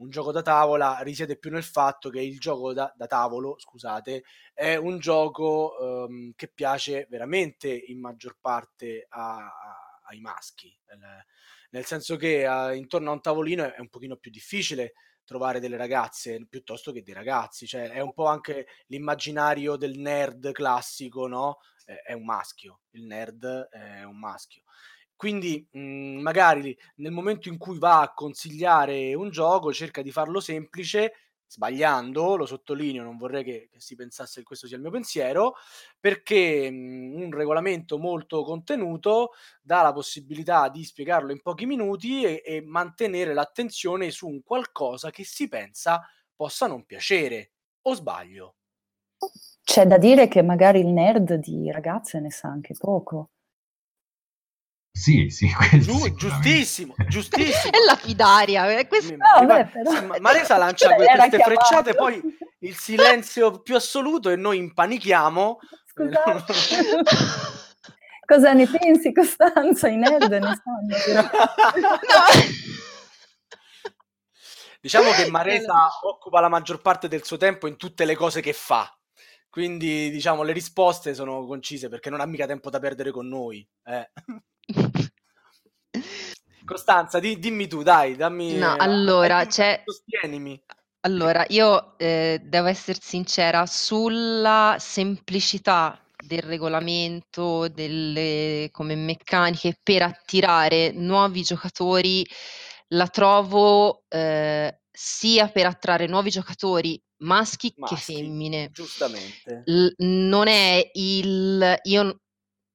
[0.00, 4.24] un gioco da tavola risiede più nel fatto che il gioco da, da tavolo, scusate,
[4.54, 11.24] è un gioco um, che piace veramente in maggior parte a, a, ai maschi, nel,
[11.70, 15.60] nel senso che uh, intorno a un tavolino è, è un pochino più difficile trovare
[15.60, 21.28] delle ragazze piuttosto che dei ragazzi, cioè è un po' anche l'immaginario del nerd classico,
[21.28, 21.58] no?
[21.84, 24.62] È un maschio, il nerd è un maschio.
[25.20, 30.10] Quindi mh, mhmm, magari nel momento in cui va a consigliare un gioco cerca di
[30.10, 31.12] farlo semplice,
[31.46, 35.56] sbagliando, lo sottolineo, non vorrei che, che si pensasse che questo sia il mio pensiero,
[36.00, 42.24] perché mh, mhmm, un regolamento molto contenuto dà la possibilità di spiegarlo in pochi minuti
[42.24, 46.00] e, e mantenere l'attenzione su un qualcosa che si pensa
[46.34, 47.50] possa non piacere.
[47.82, 48.54] O sbaglio?
[49.62, 53.32] C'è da dire che magari il nerd di ragazze ne sa anche poco.
[54.92, 55.48] Sì, sì,
[55.80, 57.72] Giu, giustissimo, giustissimo.
[57.72, 58.78] è lapidaria.
[58.78, 59.16] Eh, questo...
[59.16, 60.18] No, beh, però...
[60.18, 62.20] Maresa lancia queste frecciate, poi
[62.60, 65.58] il silenzio più assoluto e noi impanichiamo.
[65.86, 66.54] Scusate.
[68.26, 69.88] Cosa ne pensi, Costanza?
[69.88, 71.20] I nerd ne sanno.
[71.20, 71.30] no.
[74.80, 78.52] Diciamo che Maresa occupa la maggior parte del suo tempo in tutte le cose che
[78.52, 78.90] fa.
[79.50, 83.66] Quindi, diciamo, le risposte sono concise perché non ha mica tempo da perdere con noi.
[83.84, 84.10] Eh.
[86.64, 88.54] Costanza, di, dimmi tu, dai, dammi...
[88.54, 89.82] No, allora, c'è...
[89.84, 90.62] Sostienimi.
[91.00, 100.92] Allora, io eh, devo essere sincera sulla semplicità del regolamento, delle come meccaniche per attirare
[100.92, 102.24] nuovi giocatori,
[102.88, 108.70] la trovo eh, sia per attrarre nuovi giocatori maschi, maschi che femmine.
[108.70, 109.62] Giustamente.
[109.64, 111.78] L- non è il...
[111.84, 112.20] Io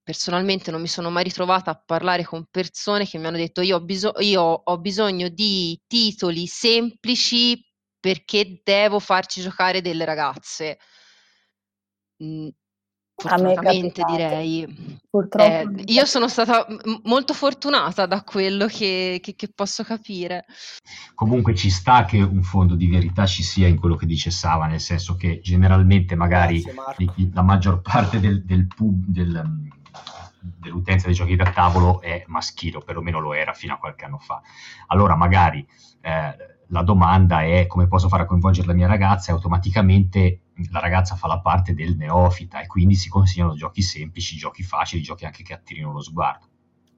[0.06, 3.78] personalmente non mi sono mai ritrovata a parlare con persone che mi hanno detto io
[3.78, 7.60] ho, biso- io ho bisogno di titoli semplici
[8.00, 10.78] perché devo farci giocare delle ragazze.
[12.24, 12.50] Mm,
[13.16, 14.64] fortunatamente direi.
[15.40, 20.46] Eh, io sono stata m- molto fortunata da quello che, che, che, posso capire.
[21.16, 24.68] Comunque ci sta che un fondo di verità ci sia in quello che dice Sava,
[24.68, 29.74] nel senso che generalmente magari Grazie, la maggior parte del, del, pub, del
[30.40, 34.18] dell'utenza dei giochi da tavolo è maschile, o perlomeno lo era fino a qualche anno
[34.18, 34.42] fa.
[34.88, 35.68] Allora magari
[36.02, 36.36] eh,
[36.70, 41.16] la domanda è come posso fare a coinvolgere la mia ragazza e automaticamente la ragazza
[41.16, 45.44] fa la parte del neofita e quindi si consigliano giochi semplici, giochi facili, giochi anche
[45.44, 46.48] che attirino lo sguardo.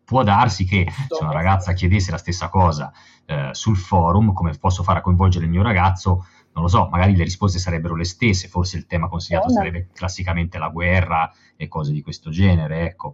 [0.04, 2.94] Può darsi che se una ragazza chiedesse la stessa cosa
[3.26, 6.26] eh, sul forum, come posso fare a coinvolgere il mio ragazzo,
[6.58, 10.58] non lo so, magari le risposte sarebbero le stesse, forse il tema consigliato sarebbe classicamente
[10.58, 13.14] la guerra e cose di questo genere, ecco.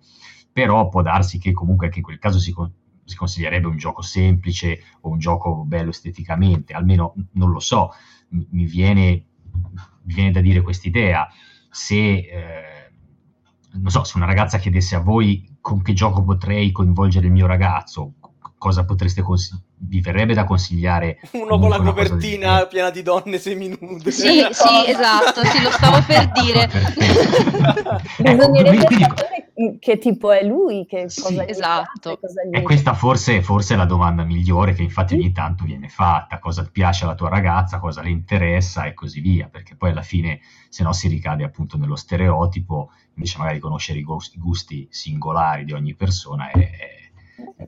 [0.53, 2.71] Però può darsi che comunque anche in quel caso si, con-
[3.03, 7.89] si consiglierebbe un gioco semplice o un gioco bello esteticamente, almeno non lo so,
[8.29, 9.25] mi, mi viene,
[10.03, 11.27] mi viene da dire quest'idea.
[11.69, 12.91] Se, eh,
[13.73, 17.47] non so, se una ragazza chiedesse a voi con che gioco potrei coinvolgere il mio
[17.47, 18.13] ragazzo,
[18.63, 19.71] cosa potreste consigliare?
[19.85, 22.67] vi verrebbe da consigliare uno con la copertina di...
[22.69, 24.09] piena di donne seminude.
[24.09, 26.69] Sì, sì esatto sì lo stavo per dire.
[28.17, 32.17] bisognerebbe ecco, sapere che tipo è lui che cosa sì, esatto.
[32.17, 36.39] cosa e questa forse, forse, è la domanda migliore che infatti ogni tanto viene fatta
[36.39, 40.39] cosa piace alla tua ragazza cosa le interessa e così via perché poi alla fine
[40.69, 45.93] se no si ricade appunto nello stereotipo invece magari conoscere i gusti singolari di ogni
[45.93, 47.02] persona è, è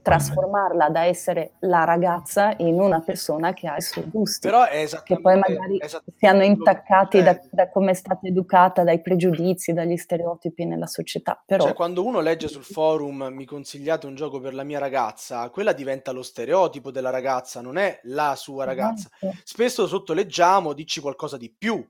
[0.02, 4.88] trasformarla da essere la ragazza in una persona che ha i suoi gusti, Però è
[5.04, 5.80] che poi magari
[6.18, 11.42] siano intaccati da, da, come è stata educata, dai pregiudizi, dagli stereotipi nella società.
[11.46, 11.64] Però...
[11.64, 15.74] Cioè, quando uno legge sul forum mi consigliate un gioco per la mia ragazza, quella
[15.74, 19.10] diventa lo stereotipo della ragazza, non è la sua ragazza.
[19.20, 19.42] Esatto.
[19.44, 21.84] Spesso sotto leggiamo, dici qualcosa di più,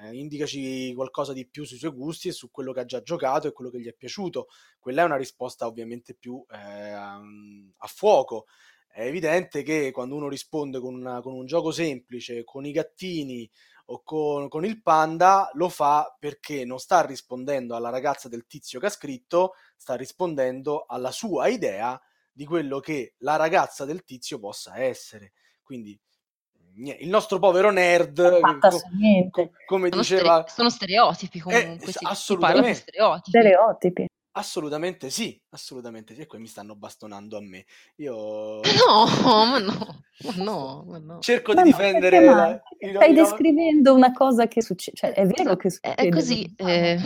[0.00, 3.48] eh, indicaci qualcosa di più sui suoi gusti e su quello che ha già giocato
[3.48, 4.48] e quello che gli è piaciuto.
[4.78, 8.46] Quella è una risposta ovviamente più eh, a fuoco.
[8.88, 13.50] è evidente che quando uno risponde con, una, con un gioco semplice, con i gattini
[13.86, 18.80] o con, con, il panda, lo fa perché non sta rispondendo alla ragazza del tizio
[18.80, 22.00] che ha scritto, sta rispondendo alla sua idea
[22.32, 25.32] di quello che la ragazza del tizio possa essere.
[25.62, 25.98] Quindi
[26.76, 28.40] il nostro povero nerd,
[29.30, 30.40] co- come sono diceva...
[30.40, 32.74] Stere- sono stereotipi comunque, eh, assolutamente.
[32.74, 33.28] Stereotipi.
[33.30, 34.06] stereotipi.
[34.36, 36.22] Assolutamente sì, assolutamente sì.
[36.22, 37.64] E qui mi stanno bastonando a me.
[37.96, 38.60] Io...
[38.62, 41.18] No, ma no, ma no, ma no.
[41.20, 42.24] Cerco ma di no, difendere...
[42.24, 42.60] La...
[42.76, 45.94] Stai no, descrivendo una cosa che succede, cioè è vero che succede.
[45.94, 46.52] È così.
[46.56, 46.98] Eh...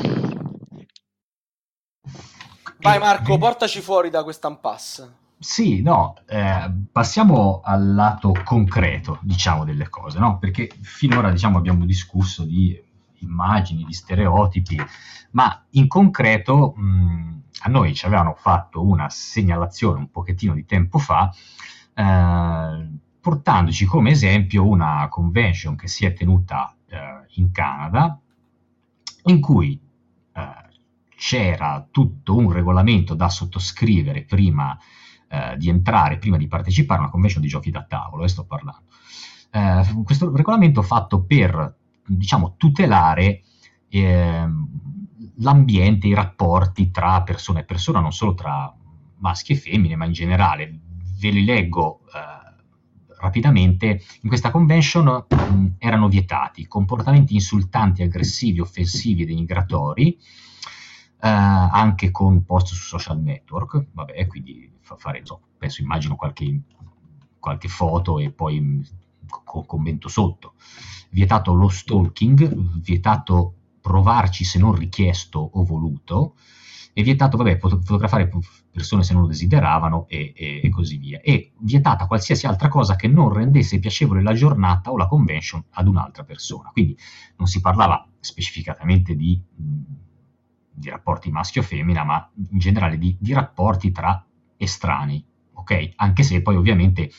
[2.78, 5.26] Vai Marco, portaci fuori da questa impasse.
[5.40, 10.38] Sì, no, eh, passiamo al lato concreto, diciamo, delle cose, no?
[10.38, 12.76] Perché finora, diciamo, abbiamo discusso di
[13.20, 14.76] immagini, di stereotipi,
[15.32, 20.98] ma in concreto mh, a noi ci avevano fatto una segnalazione un pochettino di tempo
[20.98, 21.32] fa,
[21.94, 22.88] eh,
[23.20, 28.18] portandoci come esempio una convention che si è tenuta eh, in Canada,
[29.24, 29.80] in cui
[30.32, 30.46] eh,
[31.16, 34.76] c'era tutto un regolamento da sottoscrivere prima
[35.28, 38.44] eh, di entrare, prima di partecipare a una convention di giochi da tavolo, e sto
[38.44, 38.84] parlando.
[39.50, 43.42] Eh, questo regolamento fatto per, diciamo, tutelare
[43.88, 44.48] eh,
[45.36, 48.74] l'ambiente, i rapporti tra persona e persona, non solo tra
[49.18, 50.80] maschi e femmine, ma in generale.
[51.18, 54.00] Ve li leggo eh, rapidamente.
[54.22, 60.16] In questa convention mh, erano vietati comportamenti insultanti, aggressivi, offensivi e denigratori,
[61.20, 66.60] anche con post su social network, vabbè, quindi fa fare, so, penso, immagino qualche,
[67.38, 68.86] qualche foto e poi
[69.28, 70.54] co- commento sotto.
[71.10, 76.34] Vietato lo stalking, vietato provarci se non richiesto o voluto,
[76.92, 78.28] e vietato, vabbè, fotografare
[78.72, 81.20] persone se non lo desideravano e, e, e, così via.
[81.20, 85.86] E vietata qualsiasi altra cosa che non rendesse piacevole la giornata o la convention ad
[85.86, 86.70] un'altra persona.
[86.70, 86.98] Quindi
[87.36, 89.40] non si parlava specificatamente di
[90.78, 94.24] di rapporti maschio femmina, ma in generale di, di rapporti tra
[94.56, 95.92] estranei, ok?
[95.96, 97.10] Anche se poi ovviamente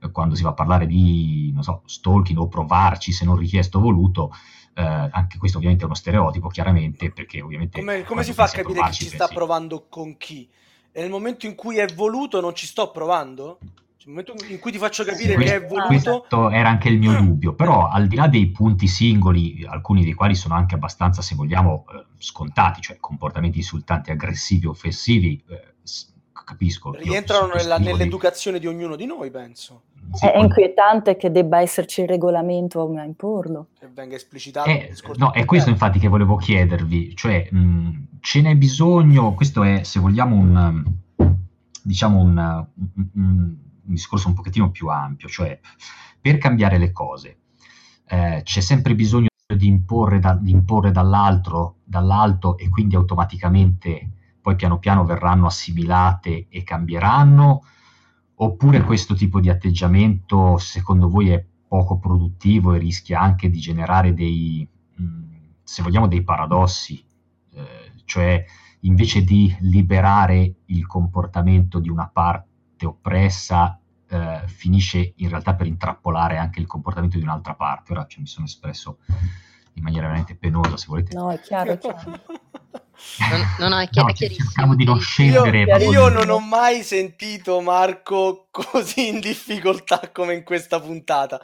[0.00, 3.80] eh, quando si va a parlare di, non so, stalking o provarci se non richiesto
[3.80, 4.32] voluto,
[4.74, 7.80] eh, anche questo ovviamente è uno stereotipo, chiaramente, perché ovviamente...
[7.80, 10.48] Come, come si fa a capire chi ci sta provando con chi?
[10.92, 13.58] E nel momento in cui è voluto non ci sto provando?
[14.08, 15.86] Nel momento in cui ti faccio capire questo, che è voluto...
[15.86, 20.14] Questo era anche il mio dubbio, però al di là dei punti singoli, alcuni dei
[20.14, 25.74] quali sono anche abbastanza, se vogliamo, eh, scontati, cioè comportamenti insultanti, aggressivi, offensivi, eh,
[26.32, 26.92] capisco.
[26.92, 28.66] Rientrano nella, nell'educazione di...
[28.66, 29.82] di ognuno di noi, penso.
[30.12, 33.66] Sì, è inquietante che debba esserci il regolamento a imporlo.
[33.78, 34.70] Che venga esplicitato.
[34.70, 39.82] Eh, no, è questo infatti che volevo chiedervi, cioè mh, ce n'è bisogno, questo è
[39.82, 40.82] se vogliamo un,
[41.82, 43.56] diciamo un, un, un
[43.88, 45.58] un discorso un pochettino più ampio, cioè
[46.20, 47.38] per cambiare le cose
[48.06, 54.78] eh, c'è sempre bisogno di imporre, da, di imporre dall'alto e quindi automaticamente poi piano
[54.78, 57.64] piano verranno assimilate e cambieranno,
[58.36, 64.14] oppure questo tipo di atteggiamento secondo voi è poco produttivo e rischia anche di generare
[64.14, 64.66] dei,
[65.00, 67.04] mm, se vogliamo, dei paradossi,
[67.52, 68.42] eh, cioè
[68.80, 73.77] invece di liberare il comportamento di una parte oppressa
[74.08, 77.92] eh, finisce in realtà per intrappolare anche il comportamento di un'altra parte.
[77.92, 78.98] Ora cioè, mi sono espresso
[79.74, 81.14] in maniera veramente penosa, se volete.
[81.14, 82.20] No, è chiaro, è chiaro.
[83.58, 85.62] non, no, è, chiaro, no, cerchiamo di non scendere.
[85.62, 91.40] Io, io non ho mai sentito Marco così in difficoltà come in questa puntata.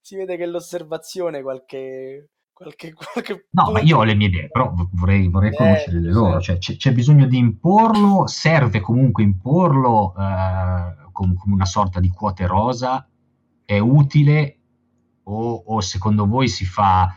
[0.00, 4.72] Si vede che l'osservazione qualche, Qualche, qualche no, ma io ho le mie idee, però
[4.92, 6.40] vorrei, vorrei eh, conoscere le loro.
[6.40, 12.46] Cioè, c'è, c'è, bisogno di imporlo, serve comunque imporlo eh, come, una sorta di quote
[12.46, 13.08] rosa,
[13.64, 14.58] è utile
[15.24, 17.16] o, o, secondo voi si fa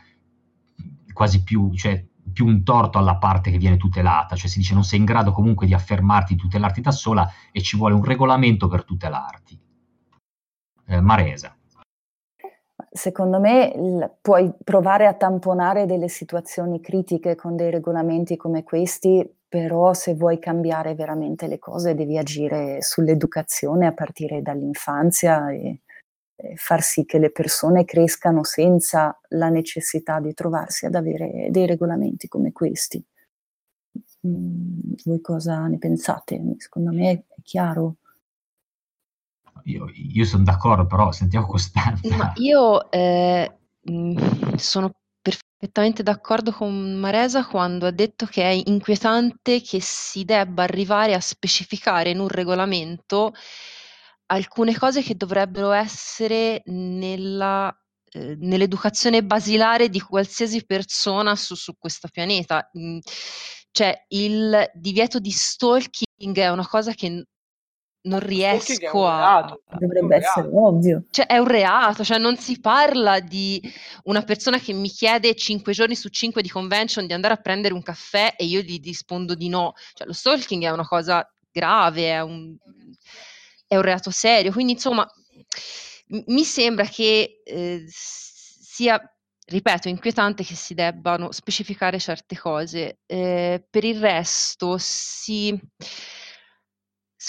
[1.11, 4.35] quasi più, cioè, più un torto alla parte che viene tutelata?
[4.35, 7.75] Cioè si dice non sei in grado comunque di affermarti, tutelarti da sola e ci
[7.75, 9.59] vuole un regolamento per tutelarti.
[10.87, 11.58] Eh, Maresa
[12.91, 19.27] secondo me il, puoi provare a tamponare delle situazioni critiche con dei regolamenti come questi,
[19.47, 25.81] però se vuoi cambiare veramente le cose devi agire sull'educazione a partire dall'infanzia e,
[26.35, 31.65] e far sì che le persone crescano senza la necessità di trovarsi ad avere dei
[31.65, 33.03] regolamenti come questi.
[34.27, 36.39] Mm, voi cosa ne pensate?
[36.57, 37.95] Secondo me è chiaro
[39.71, 42.15] io, io sono d'accordo, però sentiamo Costanza.
[42.15, 43.59] Ma io eh,
[43.89, 44.17] mm,
[44.55, 44.91] sono
[45.21, 51.19] perfettamente d'accordo con Maresa quando ha detto che è inquietante che si debba arrivare a
[51.19, 53.33] specificare in un regolamento
[54.27, 57.73] alcune cose che dovrebbero essere nella
[58.11, 62.69] eh, nell'educazione basilare di qualsiasi persona su, su questo pianeta.
[62.77, 62.99] Mm,
[63.71, 67.25] cioè, il divieto di stalking è una cosa che
[68.01, 69.57] non riesco a...
[69.79, 71.03] Dovrebbe essere ovvio.
[71.09, 73.61] Cioè, è un reato, cioè non si parla di
[74.03, 77.73] una persona che mi chiede 5 giorni su 5 di convention di andare a prendere
[77.73, 79.73] un caffè e io gli rispondo di no.
[79.93, 82.55] Cioè, lo stalking è una cosa grave, è un,
[83.67, 85.07] è un reato serio, quindi insomma
[86.27, 88.99] mi sembra che eh, sia,
[89.45, 92.99] ripeto, inquietante che si debbano specificare certe cose.
[93.05, 95.59] Eh, per il resto, si,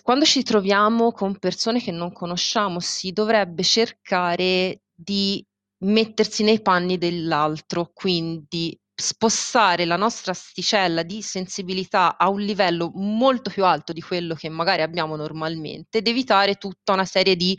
[0.03, 5.45] quando ci troviamo con persone che non conosciamo, si dovrebbe cercare di
[5.85, 13.51] mettersi nei panni dell'altro, quindi spostare la nostra asticella di sensibilità a un livello molto
[13.51, 17.59] più alto di quello che magari abbiamo normalmente ed evitare tutta una serie di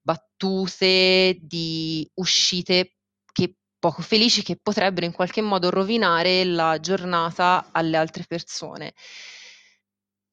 [0.00, 2.94] battute, di uscite
[3.32, 8.92] che poco felici che potrebbero in qualche modo rovinare la giornata alle altre persone.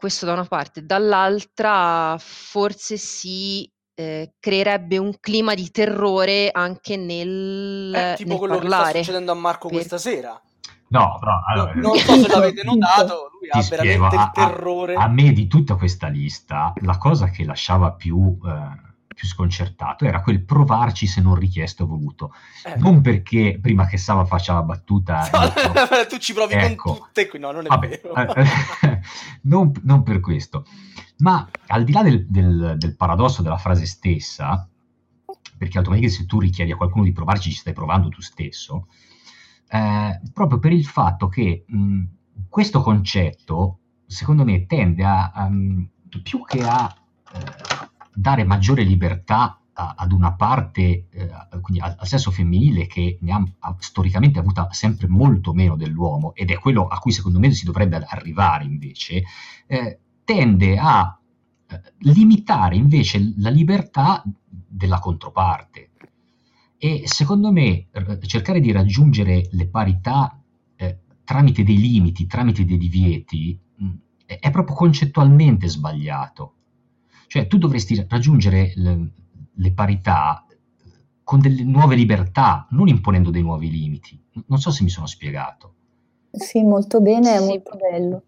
[0.04, 7.94] Questo da una parte, dall'altra forse si eh, creerebbe un clima di terrore anche nel,
[7.96, 8.84] eh, tipo nel quello parlare.
[8.84, 9.78] che sta succedendo a Marco per...
[9.78, 10.42] questa sera.
[10.90, 14.96] No, però allora, non so se l'avete notato, lui ha spiego, veramente il terrore.
[14.96, 20.06] A, a, me di tutta questa lista, la cosa che lasciava più eh, più sconcertato
[20.06, 22.34] era quel provarci se non richiesto o voluto.
[22.66, 22.78] Eh.
[22.78, 25.30] Non perché prima che Sava faccia la battuta...
[25.32, 28.16] No, ecco, tu ci provi ecco, con tutte, no, non è vabbè, vero.
[28.16, 29.00] Eh,
[29.44, 30.66] non, non, per questo.
[31.18, 34.68] Ma al di là del, del, del paradosso della frase stessa,
[35.58, 38.88] perché automaticamente se tu richiedi a qualcuno di provarci ci stai provando tu stesso,
[39.70, 42.04] eh, proprio per il fatto che mh,
[42.50, 45.50] questo concetto, secondo me, tende a, a
[46.22, 46.94] più che a
[47.34, 47.83] eh,
[48.14, 51.30] dare maggiore libertà a, ad una parte, eh,
[51.62, 56.34] quindi al, al, sesso femminile che ne ha, ha, storicamente avuta sempre molto meno dell'uomo
[56.36, 59.24] ed è quello a cui secondo me si dovrebbe arrivare invece,
[59.68, 61.18] eh, tende a
[61.68, 65.90] eh, limitare invece la libertà della controparte.
[66.78, 67.88] E secondo me
[68.26, 70.38] cercare di raggiungere le parità
[70.76, 73.90] eh, tramite dei limiti, tramite dei divieti, mh,
[74.26, 76.56] è proprio concettualmente sbagliato
[77.28, 79.10] cioè tu dovresti raggiungere le,
[79.54, 80.46] le parità
[81.24, 84.22] con delle nuove libertà, non imponendo dei nuovi limiti.
[84.48, 85.74] Non so se mi sono spiegato.
[86.32, 88.24] Sì, molto bene, è molto bello.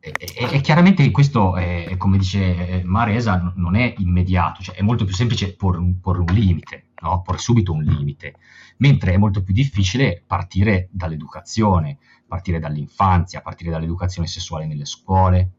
[0.00, 5.04] E, e, e, chiaramente questo, è, come dice Maresa, non è immediato, cioè è molto
[5.04, 7.20] più semplice porre, porre un limite, no?
[7.20, 8.36] porre subito un limite,
[8.78, 15.50] mentre è molto più difficile partire dall'educazione, partire dall'infanzia, partire dall'educazione sessuale nelle scuole,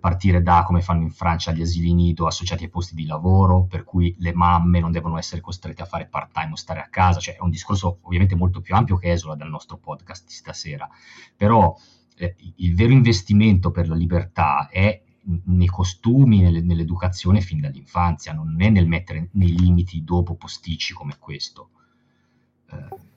[0.00, 3.84] partire da come fanno in Francia gli asili nido associati ai posti di lavoro, per
[3.84, 7.20] cui le mamme non devono essere costrette a fare part time o stare a casa,
[7.20, 10.88] cioè è un discorso ovviamente molto più ampio che esula dal nostro podcast di stasera,
[11.36, 11.76] però
[12.16, 15.00] eh, il vero investimento per la libertà è
[15.44, 21.16] nei costumi, nelle, nell'educazione fin dall'infanzia, non è nel mettere nei limiti dopo posticci come
[21.18, 21.70] questo.
[22.70, 23.08] Eh,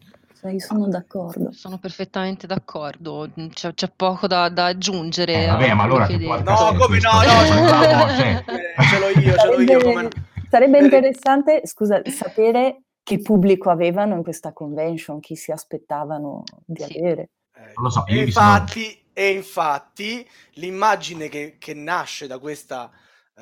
[0.50, 1.52] io sono d'accordo.
[1.52, 5.44] Sono perfettamente d'accordo, c'è, c'è poco da, da aggiungere.
[5.44, 8.44] Eh, vabbè, ma allora No, come no, no, cioè,
[8.90, 9.82] ce l'ho io, ce l'ho io.
[9.82, 10.10] Come...
[10.50, 16.98] Sarebbe interessante, scusa, sapere che pubblico avevano in questa convention, chi si aspettavano di sì.
[16.98, 17.30] avere.
[17.56, 18.96] Eh, non lo so, e infatti, sono...
[19.14, 22.90] e infatti l'immagine che, che nasce da, questa,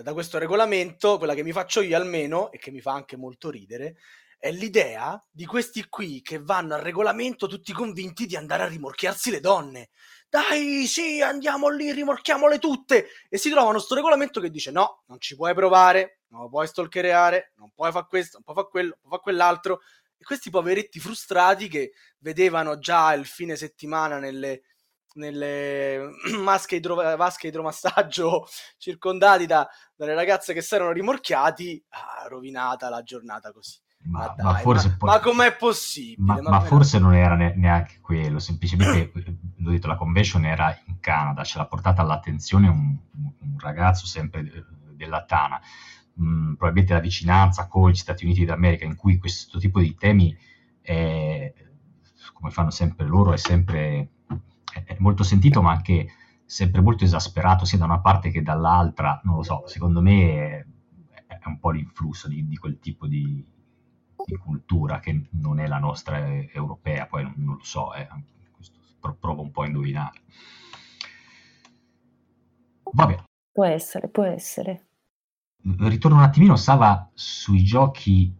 [0.02, 3.49] da questo regolamento, quella che mi faccio io almeno, e che mi fa anche molto
[3.49, 3.97] ridere,
[4.41, 9.29] è l'idea di questi qui che vanno al regolamento tutti convinti di andare a rimorchiarsi
[9.29, 9.89] le donne.
[10.27, 13.09] Dai, sì, andiamo lì, rimorchiamole tutte.
[13.29, 17.53] E si trovano sto regolamento che dice no, non ci puoi provare, non puoi stalkereare,
[17.57, 19.81] non puoi fare questo, non puoi fare quello, non puoi fare quell'altro.
[20.17, 24.63] E questi poveretti frustrati che vedevano già il fine settimana nelle,
[25.13, 26.09] nelle
[26.41, 28.47] masche idro, vasche idromassaggio
[28.79, 33.79] circondati da, dalle ragazze che si erano rimorchiati, ah, rovinata la giornata così.
[34.04, 36.41] Ma, ma, dai, ma, forse ma, poi, ma com'è possibile?
[36.41, 39.12] Ma, ma forse non era ne, neanche quello, semplicemente,
[39.58, 42.97] l'ho detto, la convention era in Canada, ce l'ha portata all'attenzione un,
[43.39, 44.43] un ragazzo sempre
[44.95, 45.62] della Tana,
[46.20, 50.36] mm, probabilmente la vicinanza con gli Stati Uniti d'America in cui questo tipo di temi,
[50.82, 51.54] è,
[52.34, 54.10] come fanno sempre loro, è sempre
[54.72, 56.08] è molto sentito, ma anche
[56.45, 60.66] sempre molto esasperato sia da una parte che dall'altra, non lo so, secondo me
[61.28, 63.45] è, è un po' l'influsso di, di quel tipo di,
[64.26, 68.07] di cultura che non è la nostra europea, poi non, non lo so, eh,
[69.19, 70.22] provo un po' a indovinare.
[72.91, 73.24] Vabbè.
[73.51, 74.88] Può essere, può essere.
[75.80, 78.34] ritorno un attimino, Sava, sui giochi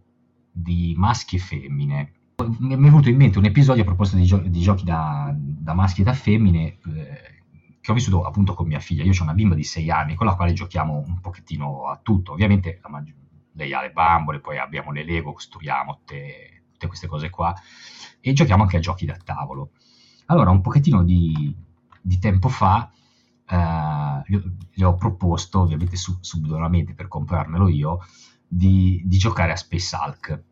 [0.50, 2.12] di maschi e femmine.
[2.58, 5.74] Mi è venuto in mente un episodio a proposito di, gio- di giochi da, da,
[5.74, 7.42] maschi e da femmine eh,
[7.80, 9.04] che ho vissuto appunto con mia figlia.
[9.04, 12.32] Io ho una bimba di 6 anni con la quale giochiamo un pochettino a tutto.
[12.32, 13.20] Ovviamente maggior-
[13.52, 17.54] lei ha le bambole, poi abbiamo le Lego, costruiamo tutte, tutte queste cose qua
[18.20, 19.70] e giochiamo anche a giochi da tavolo.
[20.26, 21.54] Allora, un pochettino di,
[22.00, 22.90] di tempo fa
[23.48, 24.22] eh,
[24.72, 27.98] gli, ho proposto, ovviamente su, subdolamente per comprarmelo io,
[28.46, 30.42] di, di, giocare a Space Hulk.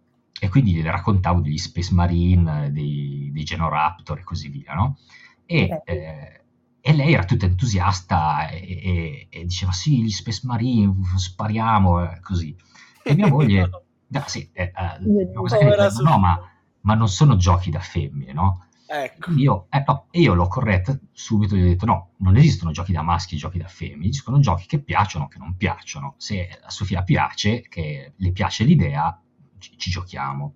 [0.42, 4.98] E quindi gli raccontavo degli Space Marine, dei, dei Genoraptor e così via, no?
[5.44, 6.40] E, eh,
[6.80, 12.57] e lei era tutta entusiasta e, e, e, diceva sì, gli Space Marine, spariamo, così.
[13.03, 13.68] E mia moglie...
[14.09, 16.40] no, sì, eh, eh, no, ma,
[16.80, 18.66] ma non sono giochi da femmine, no?
[18.92, 19.30] Ecco.
[19.34, 23.03] Io, eh, no, io l'ho corretta subito, gli ho detto no, non esistono giochi da
[23.03, 26.14] maschi e giochi da femmine, esistono giochi che piacciono o che non piacciono.
[26.16, 29.16] Se a Sofia piace, che le piace l'idea,
[29.59, 30.55] ci, ci giochiamo.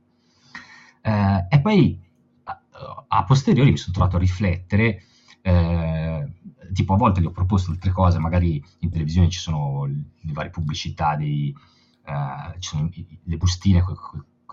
[1.00, 1.96] Eh, e poi
[2.42, 2.60] a,
[3.06, 5.02] a, posteriori mi sono trovato a riflettere,
[5.40, 6.32] eh,
[6.72, 10.50] tipo a volte gli ho proposto altre cose, magari in televisione ci sono le varie
[10.50, 11.54] pubblicità, dei,
[12.04, 12.90] eh, ci sono
[13.24, 13.96] le bustine con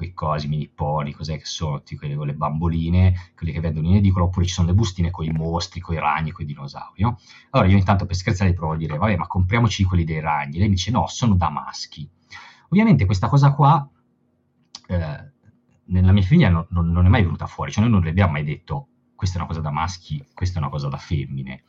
[0.02, 3.96] quei cosi, mini pony, cos'è che sono, tipo quelle, le bamboline, quelle che vendono in
[3.96, 7.04] edicola, oppure ci sono le bustine con i mostri, con i ragni, con i dinosauri.
[7.04, 7.20] No?
[7.52, 10.58] Allora io intanto per scherzare provo a dire, vabbè, ma compriamoci quelli dei ragni.
[10.58, 12.10] Lei mi dice, no, sono da maschi.
[12.70, 13.88] Ovviamente questa cosa qua,
[14.88, 15.32] eh,
[15.86, 18.32] nella mia famiglia non, non, non, è mai venuta fuori, cioè noi non le abbiamo
[18.32, 21.64] mai detto, questa è una cosa da maschi, questa è una cosa da femmine.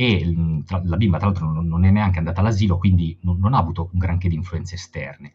[0.00, 3.58] E tra, la bimba, tra l'altro, non, non, è neanche andata all'asilo, quindi non, ha
[3.58, 5.32] avuto un granché di influenze esterne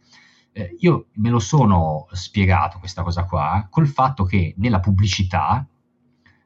[0.53, 5.68] eh, io me lo sono spiegato questa cosa qua col fatto che nella pubblicità,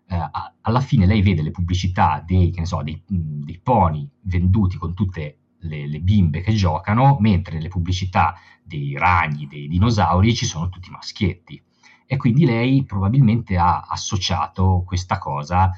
[0.09, 0.29] eh,
[0.61, 5.87] alla fine lei vede le pubblicità dei, so, dei, dei pony venduti con tutte le,
[5.87, 11.61] le, bimbe che giocano, mentre nelle pubblicità dei ragni, dei dinosauri ci sono tutti maschietti.
[12.05, 15.69] E quindi lei probabilmente ha associato questa cosa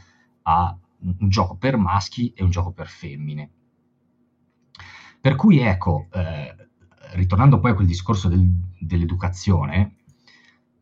[0.44, 3.52] a un gioco per maschi e un gioco per femmine.
[5.22, 6.56] Per cui ecco, eh,
[7.12, 9.96] ritornando poi a quel discorso del, dell'educazione,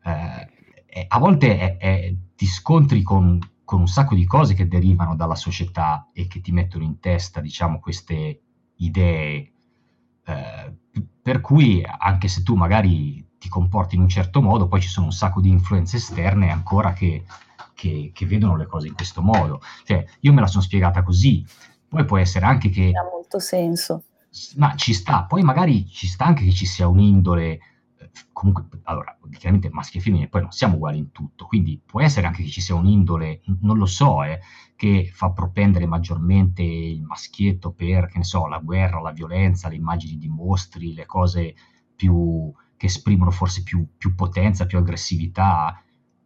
[0.04, 5.16] eh, a volte è, è, ti scontri con, con, un sacco di cose che derivano
[5.16, 8.40] dalla società e che ti mettono in testa, diciamo, queste
[8.76, 9.52] idee,
[10.24, 10.76] eh,
[11.22, 15.06] per cui anche se tu magari ti comporti in un certo modo, poi ci sono
[15.06, 17.24] un sacco di influenze esterne ancora che,
[17.78, 19.60] che, che vedono le cose in questo modo.
[19.84, 21.46] Cioè, io me la sono spiegata così,
[21.88, 22.90] poi può essere anche che...
[22.92, 24.02] Ha molto senso.
[24.56, 29.16] Ma ci sta, poi magari ci sta anche che ci sia un'indole, eh, comunque, allora,
[29.30, 32.48] chiaramente maschi e femmine poi non siamo uguali in tutto, quindi può essere anche che
[32.48, 34.40] ci sia un'indole, non lo so, eh,
[34.74, 39.76] che fa propendere maggiormente il maschietto per, che ne so, la guerra, la violenza, le
[39.76, 41.54] immagini di mostri, le cose
[41.94, 45.80] più, che esprimono forse più, più potenza, più aggressività,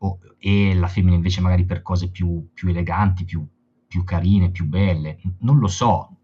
[0.05, 3.47] o, e la femmina invece magari per cose più, più eleganti, più,
[3.87, 6.19] più carine, più belle, non lo so,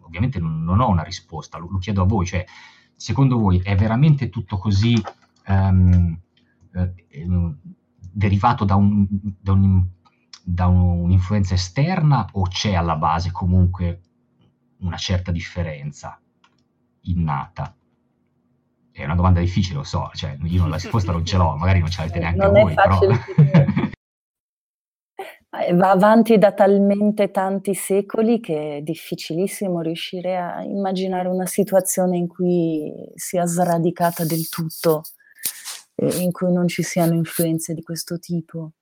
[0.00, 2.44] ovviamente non, ho una risposta, lo, lo, chiedo a voi, cioè
[2.94, 4.94] secondo voi è veramente tutto così
[5.48, 6.16] um,
[6.72, 6.94] eh,
[8.12, 9.06] derivato da, un,
[9.40, 9.84] da, un,
[10.44, 14.00] da un'influenza esterna o c'è alla base comunque
[14.78, 16.20] una certa differenza
[17.02, 17.76] innata?
[18.94, 21.80] È una domanda difficile, lo so, cioè io non la risposta non ce l'ho, magari
[21.80, 22.98] non ce l'avete neanche non voi, però...
[25.56, 32.16] Eh, va avanti da talmente tanti secoli che è difficilissimo riuscire a immaginare una situazione
[32.16, 35.02] in cui sia sradicata del tutto
[35.94, 38.72] e in cui non ci siano influenze di questo tipo.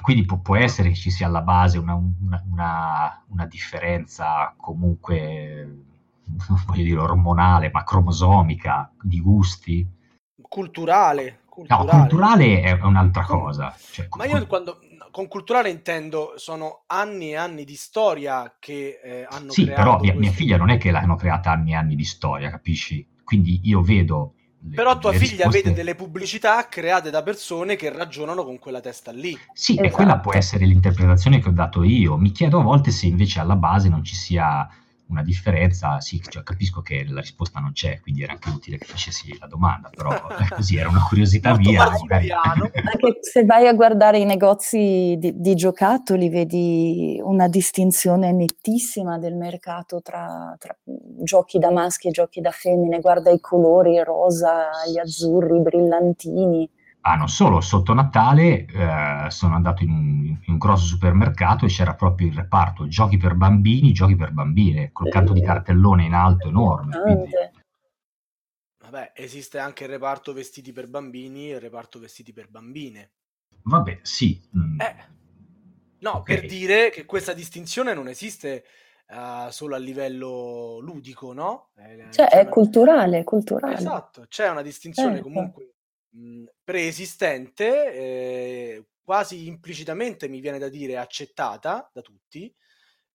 [0.00, 5.84] Quindi può, può essere che ci sia alla base una, una, una, una differenza comunque,
[6.66, 9.86] voglio dire, ormonale, ma cromosomica, di gusti?
[10.40, 11.92] Culturale, culturale.
[11.92, 13.74] No, culturale è un'altra cosa.
[13.78, 14.78] Cioè, Ma io quando
[15.14, 19.80] con culturale intendo sono anni e anni di storia che eh, hanno sì, creato.
[19.80, 22.50] Sì, però mia, mia, figlia non è che l'hanno creata anni e anni di storia,
[22.50, 23.06] capisci?
[23.22, 24.34] Quindi io vedo.
[24.60, 25.62] Le, però tua figlia risposte...
[25.62, 29.38] vede delle pubblicità create da persone che ragionano con quella testa lì.
[29.52, 29.86] Sì, esatto.
[29.86, 32.16] e quella può essere l'interpretazione che ho dato io.
[32.16, 34.68] Mi chiedo a volte se invece alla base non ci sia
[35.08, 38.86] una differenza, sì, cioè, capisco che la risposta non c'è, quindi era anche utile che
[38.86, 40.10] facessi la domanda, però
[40.54, 41.90] così era una curiosità mia.
[41.90, 42.30] Magari...
[42.32, 49.34] Anche se vai a guardare i negozi di, di, giocattoli, vedi una distinzione nettissima del
[49.34, 54.70] mercato tra, tra, giochi da maschi e giochi da femmine, guarda i colori, il rosa,
[54.90, 56.68] gli azzurri, i brillantini,
[57.06, 61.68] Ah, non solo, sotto Natale eh, sono andato in un, in un, grosso supermercato e
[61.68, 66.14] c'era proprio il reparto giochi per bambini, giochi per bambine, col canto di cartellone in
[66.14, 66.98] alto enorme.
[66.98, 67.30] Quindi...
[68.78, 73.10] Vabbè, esiste anche il reparto vestiti per bambini e il reparto vestiti per bambine.
[73.64, 74.40] Vabbè, sì.
[74.56, 74.80] Mm.
[74.80, 74.96] Eh.
[75.98, 76.36] No, okay.
[76.36, 78.64] per dire che questa distinzione non esiste
[79.08, 81.68] uh, solo a livello ludico, no?
[81.76, 82.48] Eh, cioè, è una...
[82.48, 83.74] culturale, culturale.
[83.74, 85.24] Esatto, c'è una distinzione certo.
[85.24, 85.73] comunque
[86.62, 92.52] preesistente, eh, quasi implicitamente mi viene da dire accettata da tutti,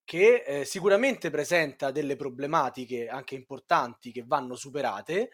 [0.03, 5.29] che eh, sicuramente presenta delle problematiche anche importanti che vanno superate,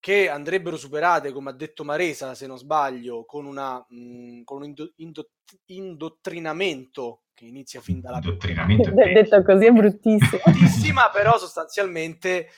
[0.00, 4.64] che andrebbero superate, come ha detto Maresa, se non sbaglio, con, una, mh, con un
[4.66, 5.30] indo- indo-
[5.66, 8.18] indottrinamento che inizia fin dalla...
[8.18, 10.42] Indottrinamento detto così è bruttissimo.
[10.44, 12.48] bruttissima, però sostanzialmente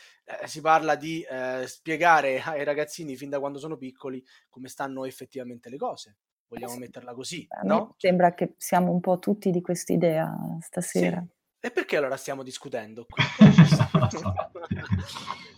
[0.40, 5.04] eh, si parla di eh, spiegare ai ragazzini fin da quando sono piccoli come stanno
[5.04, 6.16] effettivamente le cose.
[6.48, 7.94] Vogliamo metterla così, no?
[7.96, 11.24] Sembra che siamo un po' tutti di quest'idea stasera.
[11.24, 11.38] Sì.
[11.62, 13.22] E perché allora stiamo discutendo qui?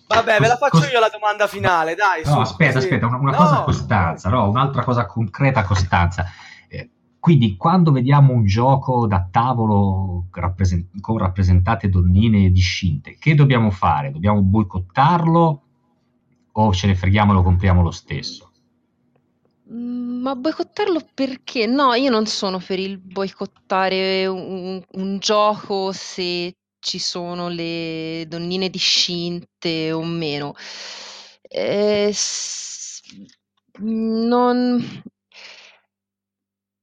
[0.07, 2.23] Vabbè, ve la faccio io la domanda finale, dai.
[2.25, 2.87] No, su, aspetta, così.
[2.87, 6.27] aspetta, una, una no, cosa a Costanza, no, un'altra cosa concreta a Costanza.
[7.23, 14.11] Quindi quando vediamo un gioco da tavolo rappresent- con rappresentate donnine discinte, che dobbiamo fare?
[14.11, 15.62] Dobbiamo boicottarlo
[16.51, 18.51] o ce ne freghiamo e lo compriamo lo stesso?
[19.64, 21.66] Ma boicottarlo perché?
[21.66, 28.68] No, io non sono per il boicottare un, un gioco se ci sono le donnine
[28.68, 30.55] discinte o meno.
[31.43, 33.01] Eh, s-
[33.81, 35.03] non,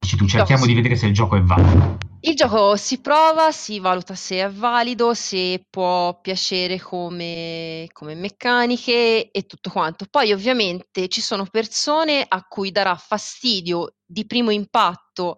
[0.10, 1.98] Dici tu, cerchiamo di vedere se il gioco è valido.
[2.22, 9.30] Il gioco si prova, si valuta se è valido, se può piacere come, come meccaniche
[9.30, 10.08] e tutto quanto.
[10.10, 15.38] Poi ovviamente ci sono persone a cui darà fastidio di primo impatto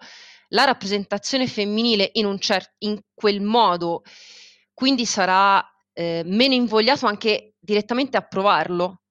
[0.51, 4.03] la rappresentazione femminile in, un cer- in quel modo,
[4.73, 5.61] quindi sarà
[5.91, 9.01] eh, meno invogliato anche direttamente a provarlo.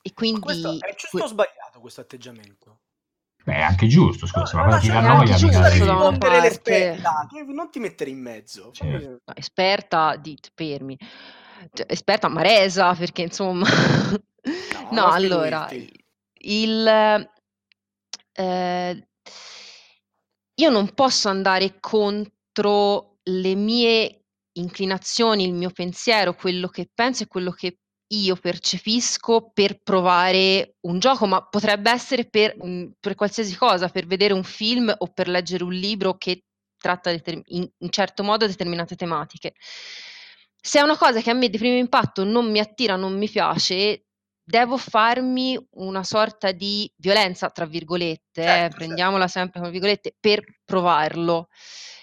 [0.00, 0.38] E quindi...
[0.38, 2.78] Ma questo è giusto o sbagliato questo atteggiamento?
[3.44, 7.70] Beh, è anche giusto, scusa, se una cosa ti dà noia, mica rispondere l'esperta, non
[7.70, 8.70] ti mettere in mezzo.
[8.72, 9.20] Certo.
[9.34, 10.96] Esperta di fermi.
[11.70, 13.68] Cioè, esperta Maresa, perché insomma...
[13.68, 15.68] No, no allora,
[16.40, 17.30] il...
[18.32, 19.08] Eh,
[20.56, 27.26] io non posso andare contro le mie inclinazioni, il mio pensiero, quello che penso e
[27.26, 27.78] quello che
[28.08, 34.06] io percepisco per provare un gioco, ma potrebbe essere per, mhmm, per qualsiasi cosa, per
[34.06, 36.44] vedere un film o per leggere un libro che
[36.76, 39.54] tratta in un certo modo determinate tematiche.
[40.60, 43.28] Se è una cosa che a me di primo impatto non mi attira, non mi
[43.28, 44.06] piace,
[44.42, 49.38] devo farmi una sorta di violenza, tra virgolette, eh, certo, prendiamola certo.
[49.38, 51.48] sempre come virgolette, per provarlo.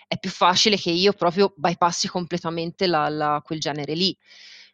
[0.07, 4.15] È più facile che io proprio bypassi completamente la, la, quel genere lì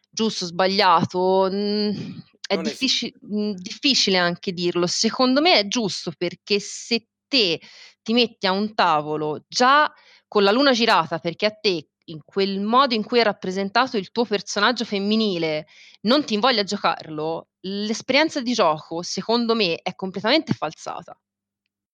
[0.08, 4.86] giusto, sbagliato, mh, è diffici- mh, difficile anche dirlo.
[4.86, 7.60] Secondo me è giusto perché se te
[8.02, 9.92] ti metti a un tavolo già
[10.26, 14.10] con la luna girata perché a te in quel modo in cui è rappresentato il
[14.10, 15.66] tuo personaggio femminile
[16.02, 21.18] non ti invoglia a giocarlo, l'esperienza di gioco secondo me è completamente falsata.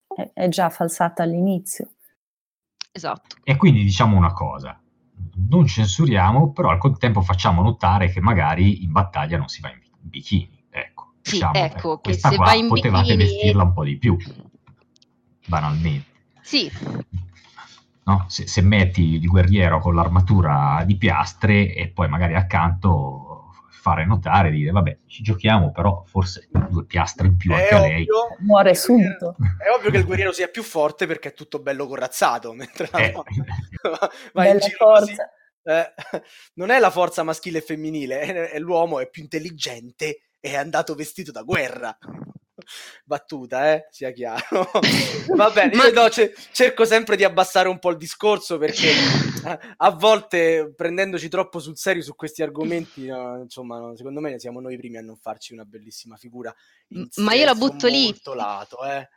[0.07, 1.95] È, è già falsata all'inizio.
[2.91, 3.35] Esatto.
[3.43, 4.81] E quindi diciamo una cosa,
[5.49, 9.79] non censuriamo, però al contempo facciamo notare che magari in battaglia non si va in
[9.99, 10.63] bikini.
[10.69, 13.17] Ecco, sì, diciamo, ecco, ecco questa qua potevate bikini...
[13.17, 14.17] vestirla un po' di più,
[15.45, 16.07] banalmente.
[16.41, 16.71] Sì.
[18.03, 18.25] No?
[18.27, 23.34] Se, se, metti il guerriero con l'armatura di piastre e poi magari accanto
[23.85, 27.87] fare notare, dire vabbè ci giochiamo però forse due piastre in più è anche ovvio,
[27.87, 28.07] lei.
[28.39, 29.35] muore subito.
[29.63, 32.97] è ovvio che il guerriero sia più forte perché è tutto bello corazzato mentre la
[32.97, 33.11] eh.
[33.83, 35.93] va, va in giro così, eh,
[36.55, 40.55] non è la forza maschile e femminile è, è l'uomo è più intelligente e è
[40.55, 41.95] andato vestito da guerra
[43.03, 44.69] battuta, eh, sia chiaro.
[45.35, 48.91] Va bene, io no, c- cerco sempre di abbassare un po' il discorso perché
[49.77, 54.59] a volte prendendoci troppo sul serio su questi argomenti, no, insomma, no, secondo me siamo
[54.59, 56.53] noi i primi a non farci una bellissima figura.
[57.15, 58.13] Ma io la butto lì.
[58.33, 59.07] Lato, eh.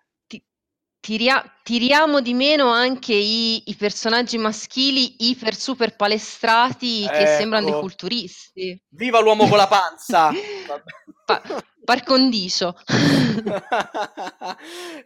[1.01, 7.39] Tiria- tiriamo di meno anche i, i, personaggi maschili iper super palestrati che ecco.
[7.39, 8.83] sembrano dei culturisti.
[8.89, 10.31] Viva l'uomo con la panza!
[11.25, 11.43] pa-
[11.89, 12.77] par condicio.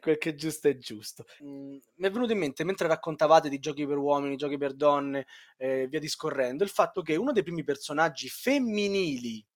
[0.00, 1.24] Quel che è giusto è giusto.
[1.44, 5.28] Mm, mi è venuto in mente mentre raccontavate di giochi per uomini, giochi per donne,
[5.58, 9.46] eh, via discorrendo, il fatto che uno dei primi personaggi femminili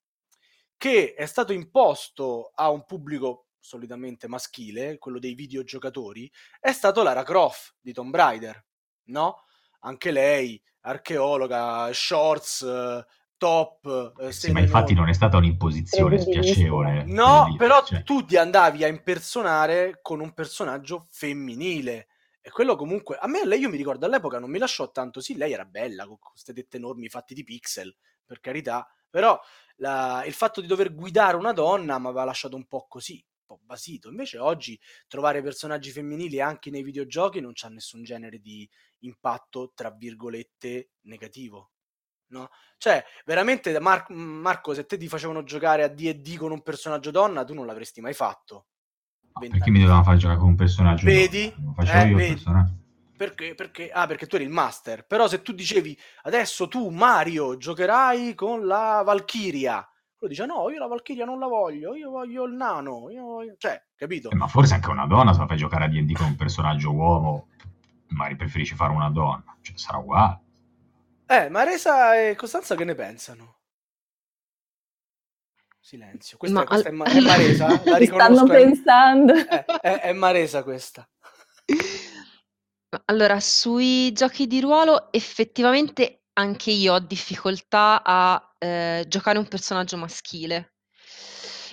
[0.77, 7.25] che è stato imposto a un pubblico solitamente maschile, quello dei videogiocatori, è stato Lara
[7.25, 8.65] Croft di Tomb Raider,
[9.07, 9.43] no?
[9.81, 13.05] Anche lei, archeologa, shorts,
[13.37, 14.15] top.
[14.19, 17.05] Eh, sì, ma infatti non è stata un'imposizione spiacevole.
[17.05, 18.03] No, però cioè.
[18.03, 22.09] tu ti andavi a impersonare con un personaggio femminile.
[22.41, 25.37] E quello comunque, a me lei io mi ricordo all'epoca non mi lasciò tanto, sì,
[25.37, 27.93] lei era bella con queste tette enormi fatti di pixel,
[28.25, 29.37] per carità, però
[29.79, 33.57] la, il fatto di dover guidare una donna mi aveva lasciato un po' così, un
[33.57, 34.11] po' basito.
[34.11, 34.79] Invece oggi
[35.09, 38.69] trovare personaggi femminili anche nei videogiochi non c'ha nessun genere di
[39.01, 41.73] impatto, tra virgolette, negativo.
[42.29, 42.49] No?
[42.79, 47.45] Cioè, veramente, Mar- Marco, se te ti facevano giocare a D&D con un personaggio donna,
[47.45, 48.67] tu non l'avresti mai fatto.
[49.39, 51.05] Perché mi dovevano fare giocare con un personaggio?
[51.05, 51.55] Vedi?
[51.75, 52.43] Facevo eh, io vedi.
[53.17, 55.07] Perché, perché, ah, perché tu eri il master.
[55.07, 59.87] Però se tu dicevi adesso tu, Mario, giocherai con la Valchiria.
[60.17, 63.11] Quello dice: No, io la Valchiria non la voglio, io voglio il nano.
[63.11, 63.55] Io voglio...
[63.59, 64.31] Cioè, capito?
[64.31, 66.93] Eh, ma forse anche una donna, se la fai giocare a DD con un personaggio
[66.93, 67.49] uomo,
[68.09, 69.57] magari preferisci fare una donna.
[69.61, 70.41] Cioè, sarà uguale.
[71.29, 73.59] Eh, Maresa e Costanza che ne pensano?
[75.81, 76.37] Silenzio.
[76.37, 77.67] Questa, Ma questa al- è, Ma- è Maresa?
[77.87, 79.35] La Stanno pensando.
[79.35, 81.09] è, è- è Maresa questa.
[83.07, 89.97] Allora, sui giochi di ruolo effettivamente anche io ho difficoltà a eh, giocare un personaggio
[89.97, 90.75] maschile.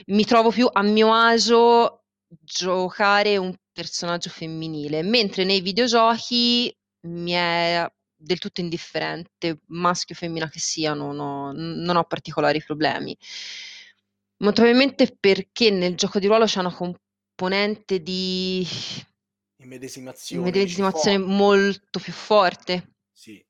[0.07, 6.75] Mi trovo più a mio agio giocare un personaggio femminile, mentre nei videogiochi
[7.07, 7.87] mi è
[8.23, 13.17] del tutto indifferente, maschio o femmina che sia, non ho, non ho particolari problemi.
[14.37, 18.65] Molto probabilmente perché nel gioco di ruolo c'è una componente di
[19.57, 20.43] Immedesimazione.
[20.43, 21.41] medesimazione dici, forte.
[21.41, 22.95] molto più forte.
[23.11, 23.45] Sì,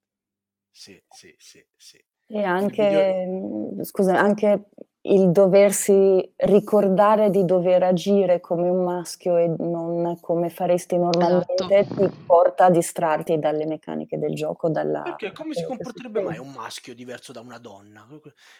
[0.69, 2.03] sì, sì, sì, sì.
[2.27, 4.69] E anche, mh, scusa, anche
[5.05, 12.09] il doversi ricordare di dover agire come un maschio e non come faresti normalmente ti
[12.25, 15.01] porta a distrarti dalle meccaniche del gioco, dalla...
[15.01, 18.07] Perché come si che comporterebbe mai un maschio diverso da una donna?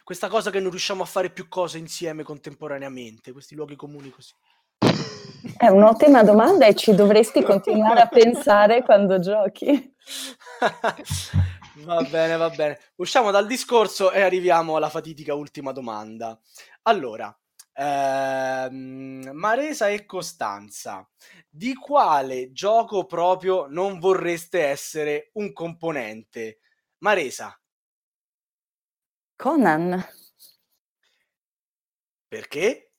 [0.04, 4.34] Questa cosa che non riusciamo a fare più cose insieme contemporaneamente, questi luoghi comuni così.
[5.58, 9.93] È un'ottima domanda e ci dovresti continuare a pensare quando giochi.
[11.86, 12.80] va bene, va bene.
[12.96, 16.40] Usciamo dal discorso e arriviamo alla fatidica ultima domanda.
[16.84, 17.36] Allora,
[17.74, 21.10] ehm, Maresa e Costanza,
[21.50, 26.60] di quale gioco proprio non vorreste essere un componente?
[27.00, 27.58] Maresa,
[29.36, 30.02] Conan,
[32.28, 32.94] perché?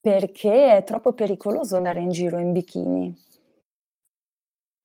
[0.00, 3.14] perché è troppo pericoloso andare in giro in bikini.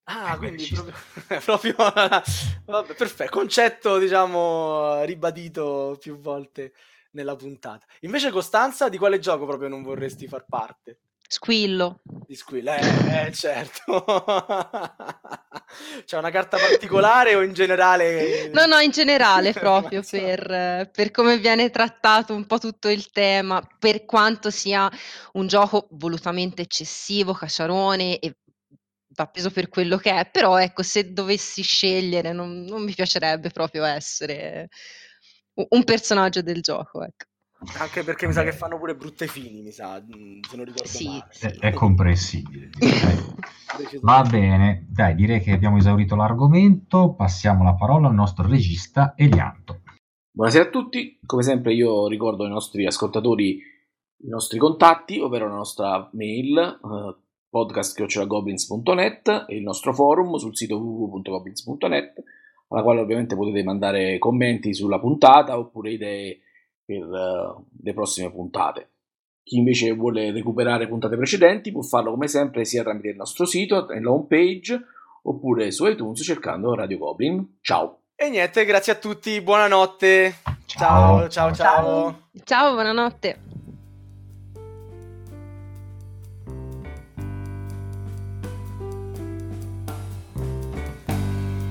[0.06, 0.96] Ah, Eh, quindi proprio,
[1.44, 1.76] proprio
[2.66, 6.74] vabbè, perfetto, concetto diciamo ribadito più volte
[7.12, 7.86] nella puntata.
[8.02, 11.00] Invece Costanza, di quale gioco proprio non vorresti far parte?
[11.34, 12.00] Squillo.
[12.04, 14.06] Di Squill, eh, eh, certo.
[16.06, 18.52] C'è una carta particolare o in generale?
[18.54, 23.68] No, no, in generale proprio per, per come viene trattato un po' tutto il tema,
[23.80, 24.90] per quanto sia
[25.34, 28.36] un gioco volutamente eccessivo, cacciarone e
[29.16, 33.50] va preso per quello che è, però ecco, se dovessi scegliere non, non mi piacerebbe
[33.50, 34.70] proprio essere
[35.70, 37.26] un personaggio del gioco, ecco.
[37.78, 40.86] Anche perché mi sa che fanno pure brutte fini, mi sa, mm, se non ricordo
[40.86, 41.28] Sì, male.
[41.30, 41.46] sì.
[41.46, 42.70] È, è comprensibile.
[44.02, 47.14] Va bene, dai, direi che abbiamo esaurito l'argomento.
[47.14, 49.82] Passiamo la parola al nostro regista Elianto.
[50.30, 53.62] Buonasera a tutti, come sempre io ricordo ai nostri ascoltatori
[54.24, 57.23] i nostri contatti, ovvero la nostra mail eh,
[57.54, 62.24] podcast.goblins.net e il nostro forum sul sito www.goblins.net
[62.70, 66.40] alla quale ovviamente potete mandare commenti sulla puntata oppure idee
[66.84, 68.90] per eh, le prossime puntate.
[69.44, 73.86] Chi invece vuole recuperare puntate precedenti può farlo come sempre sia tramite il nostro sito,
[73.86, 74.82] nella home page
[75.24, 77.58] oppure su iTunes cercando Radio Goblin.
[77.62, 78.00] Ciao!
[78.16, 80.34] E niente, grazie a tutti, buonanotte.
[80.66, 81.54] Ciao, ciao, Ciao.
[81.54, 82.20] ciao.
[82.44, 83.63] Ciao, buonanotte.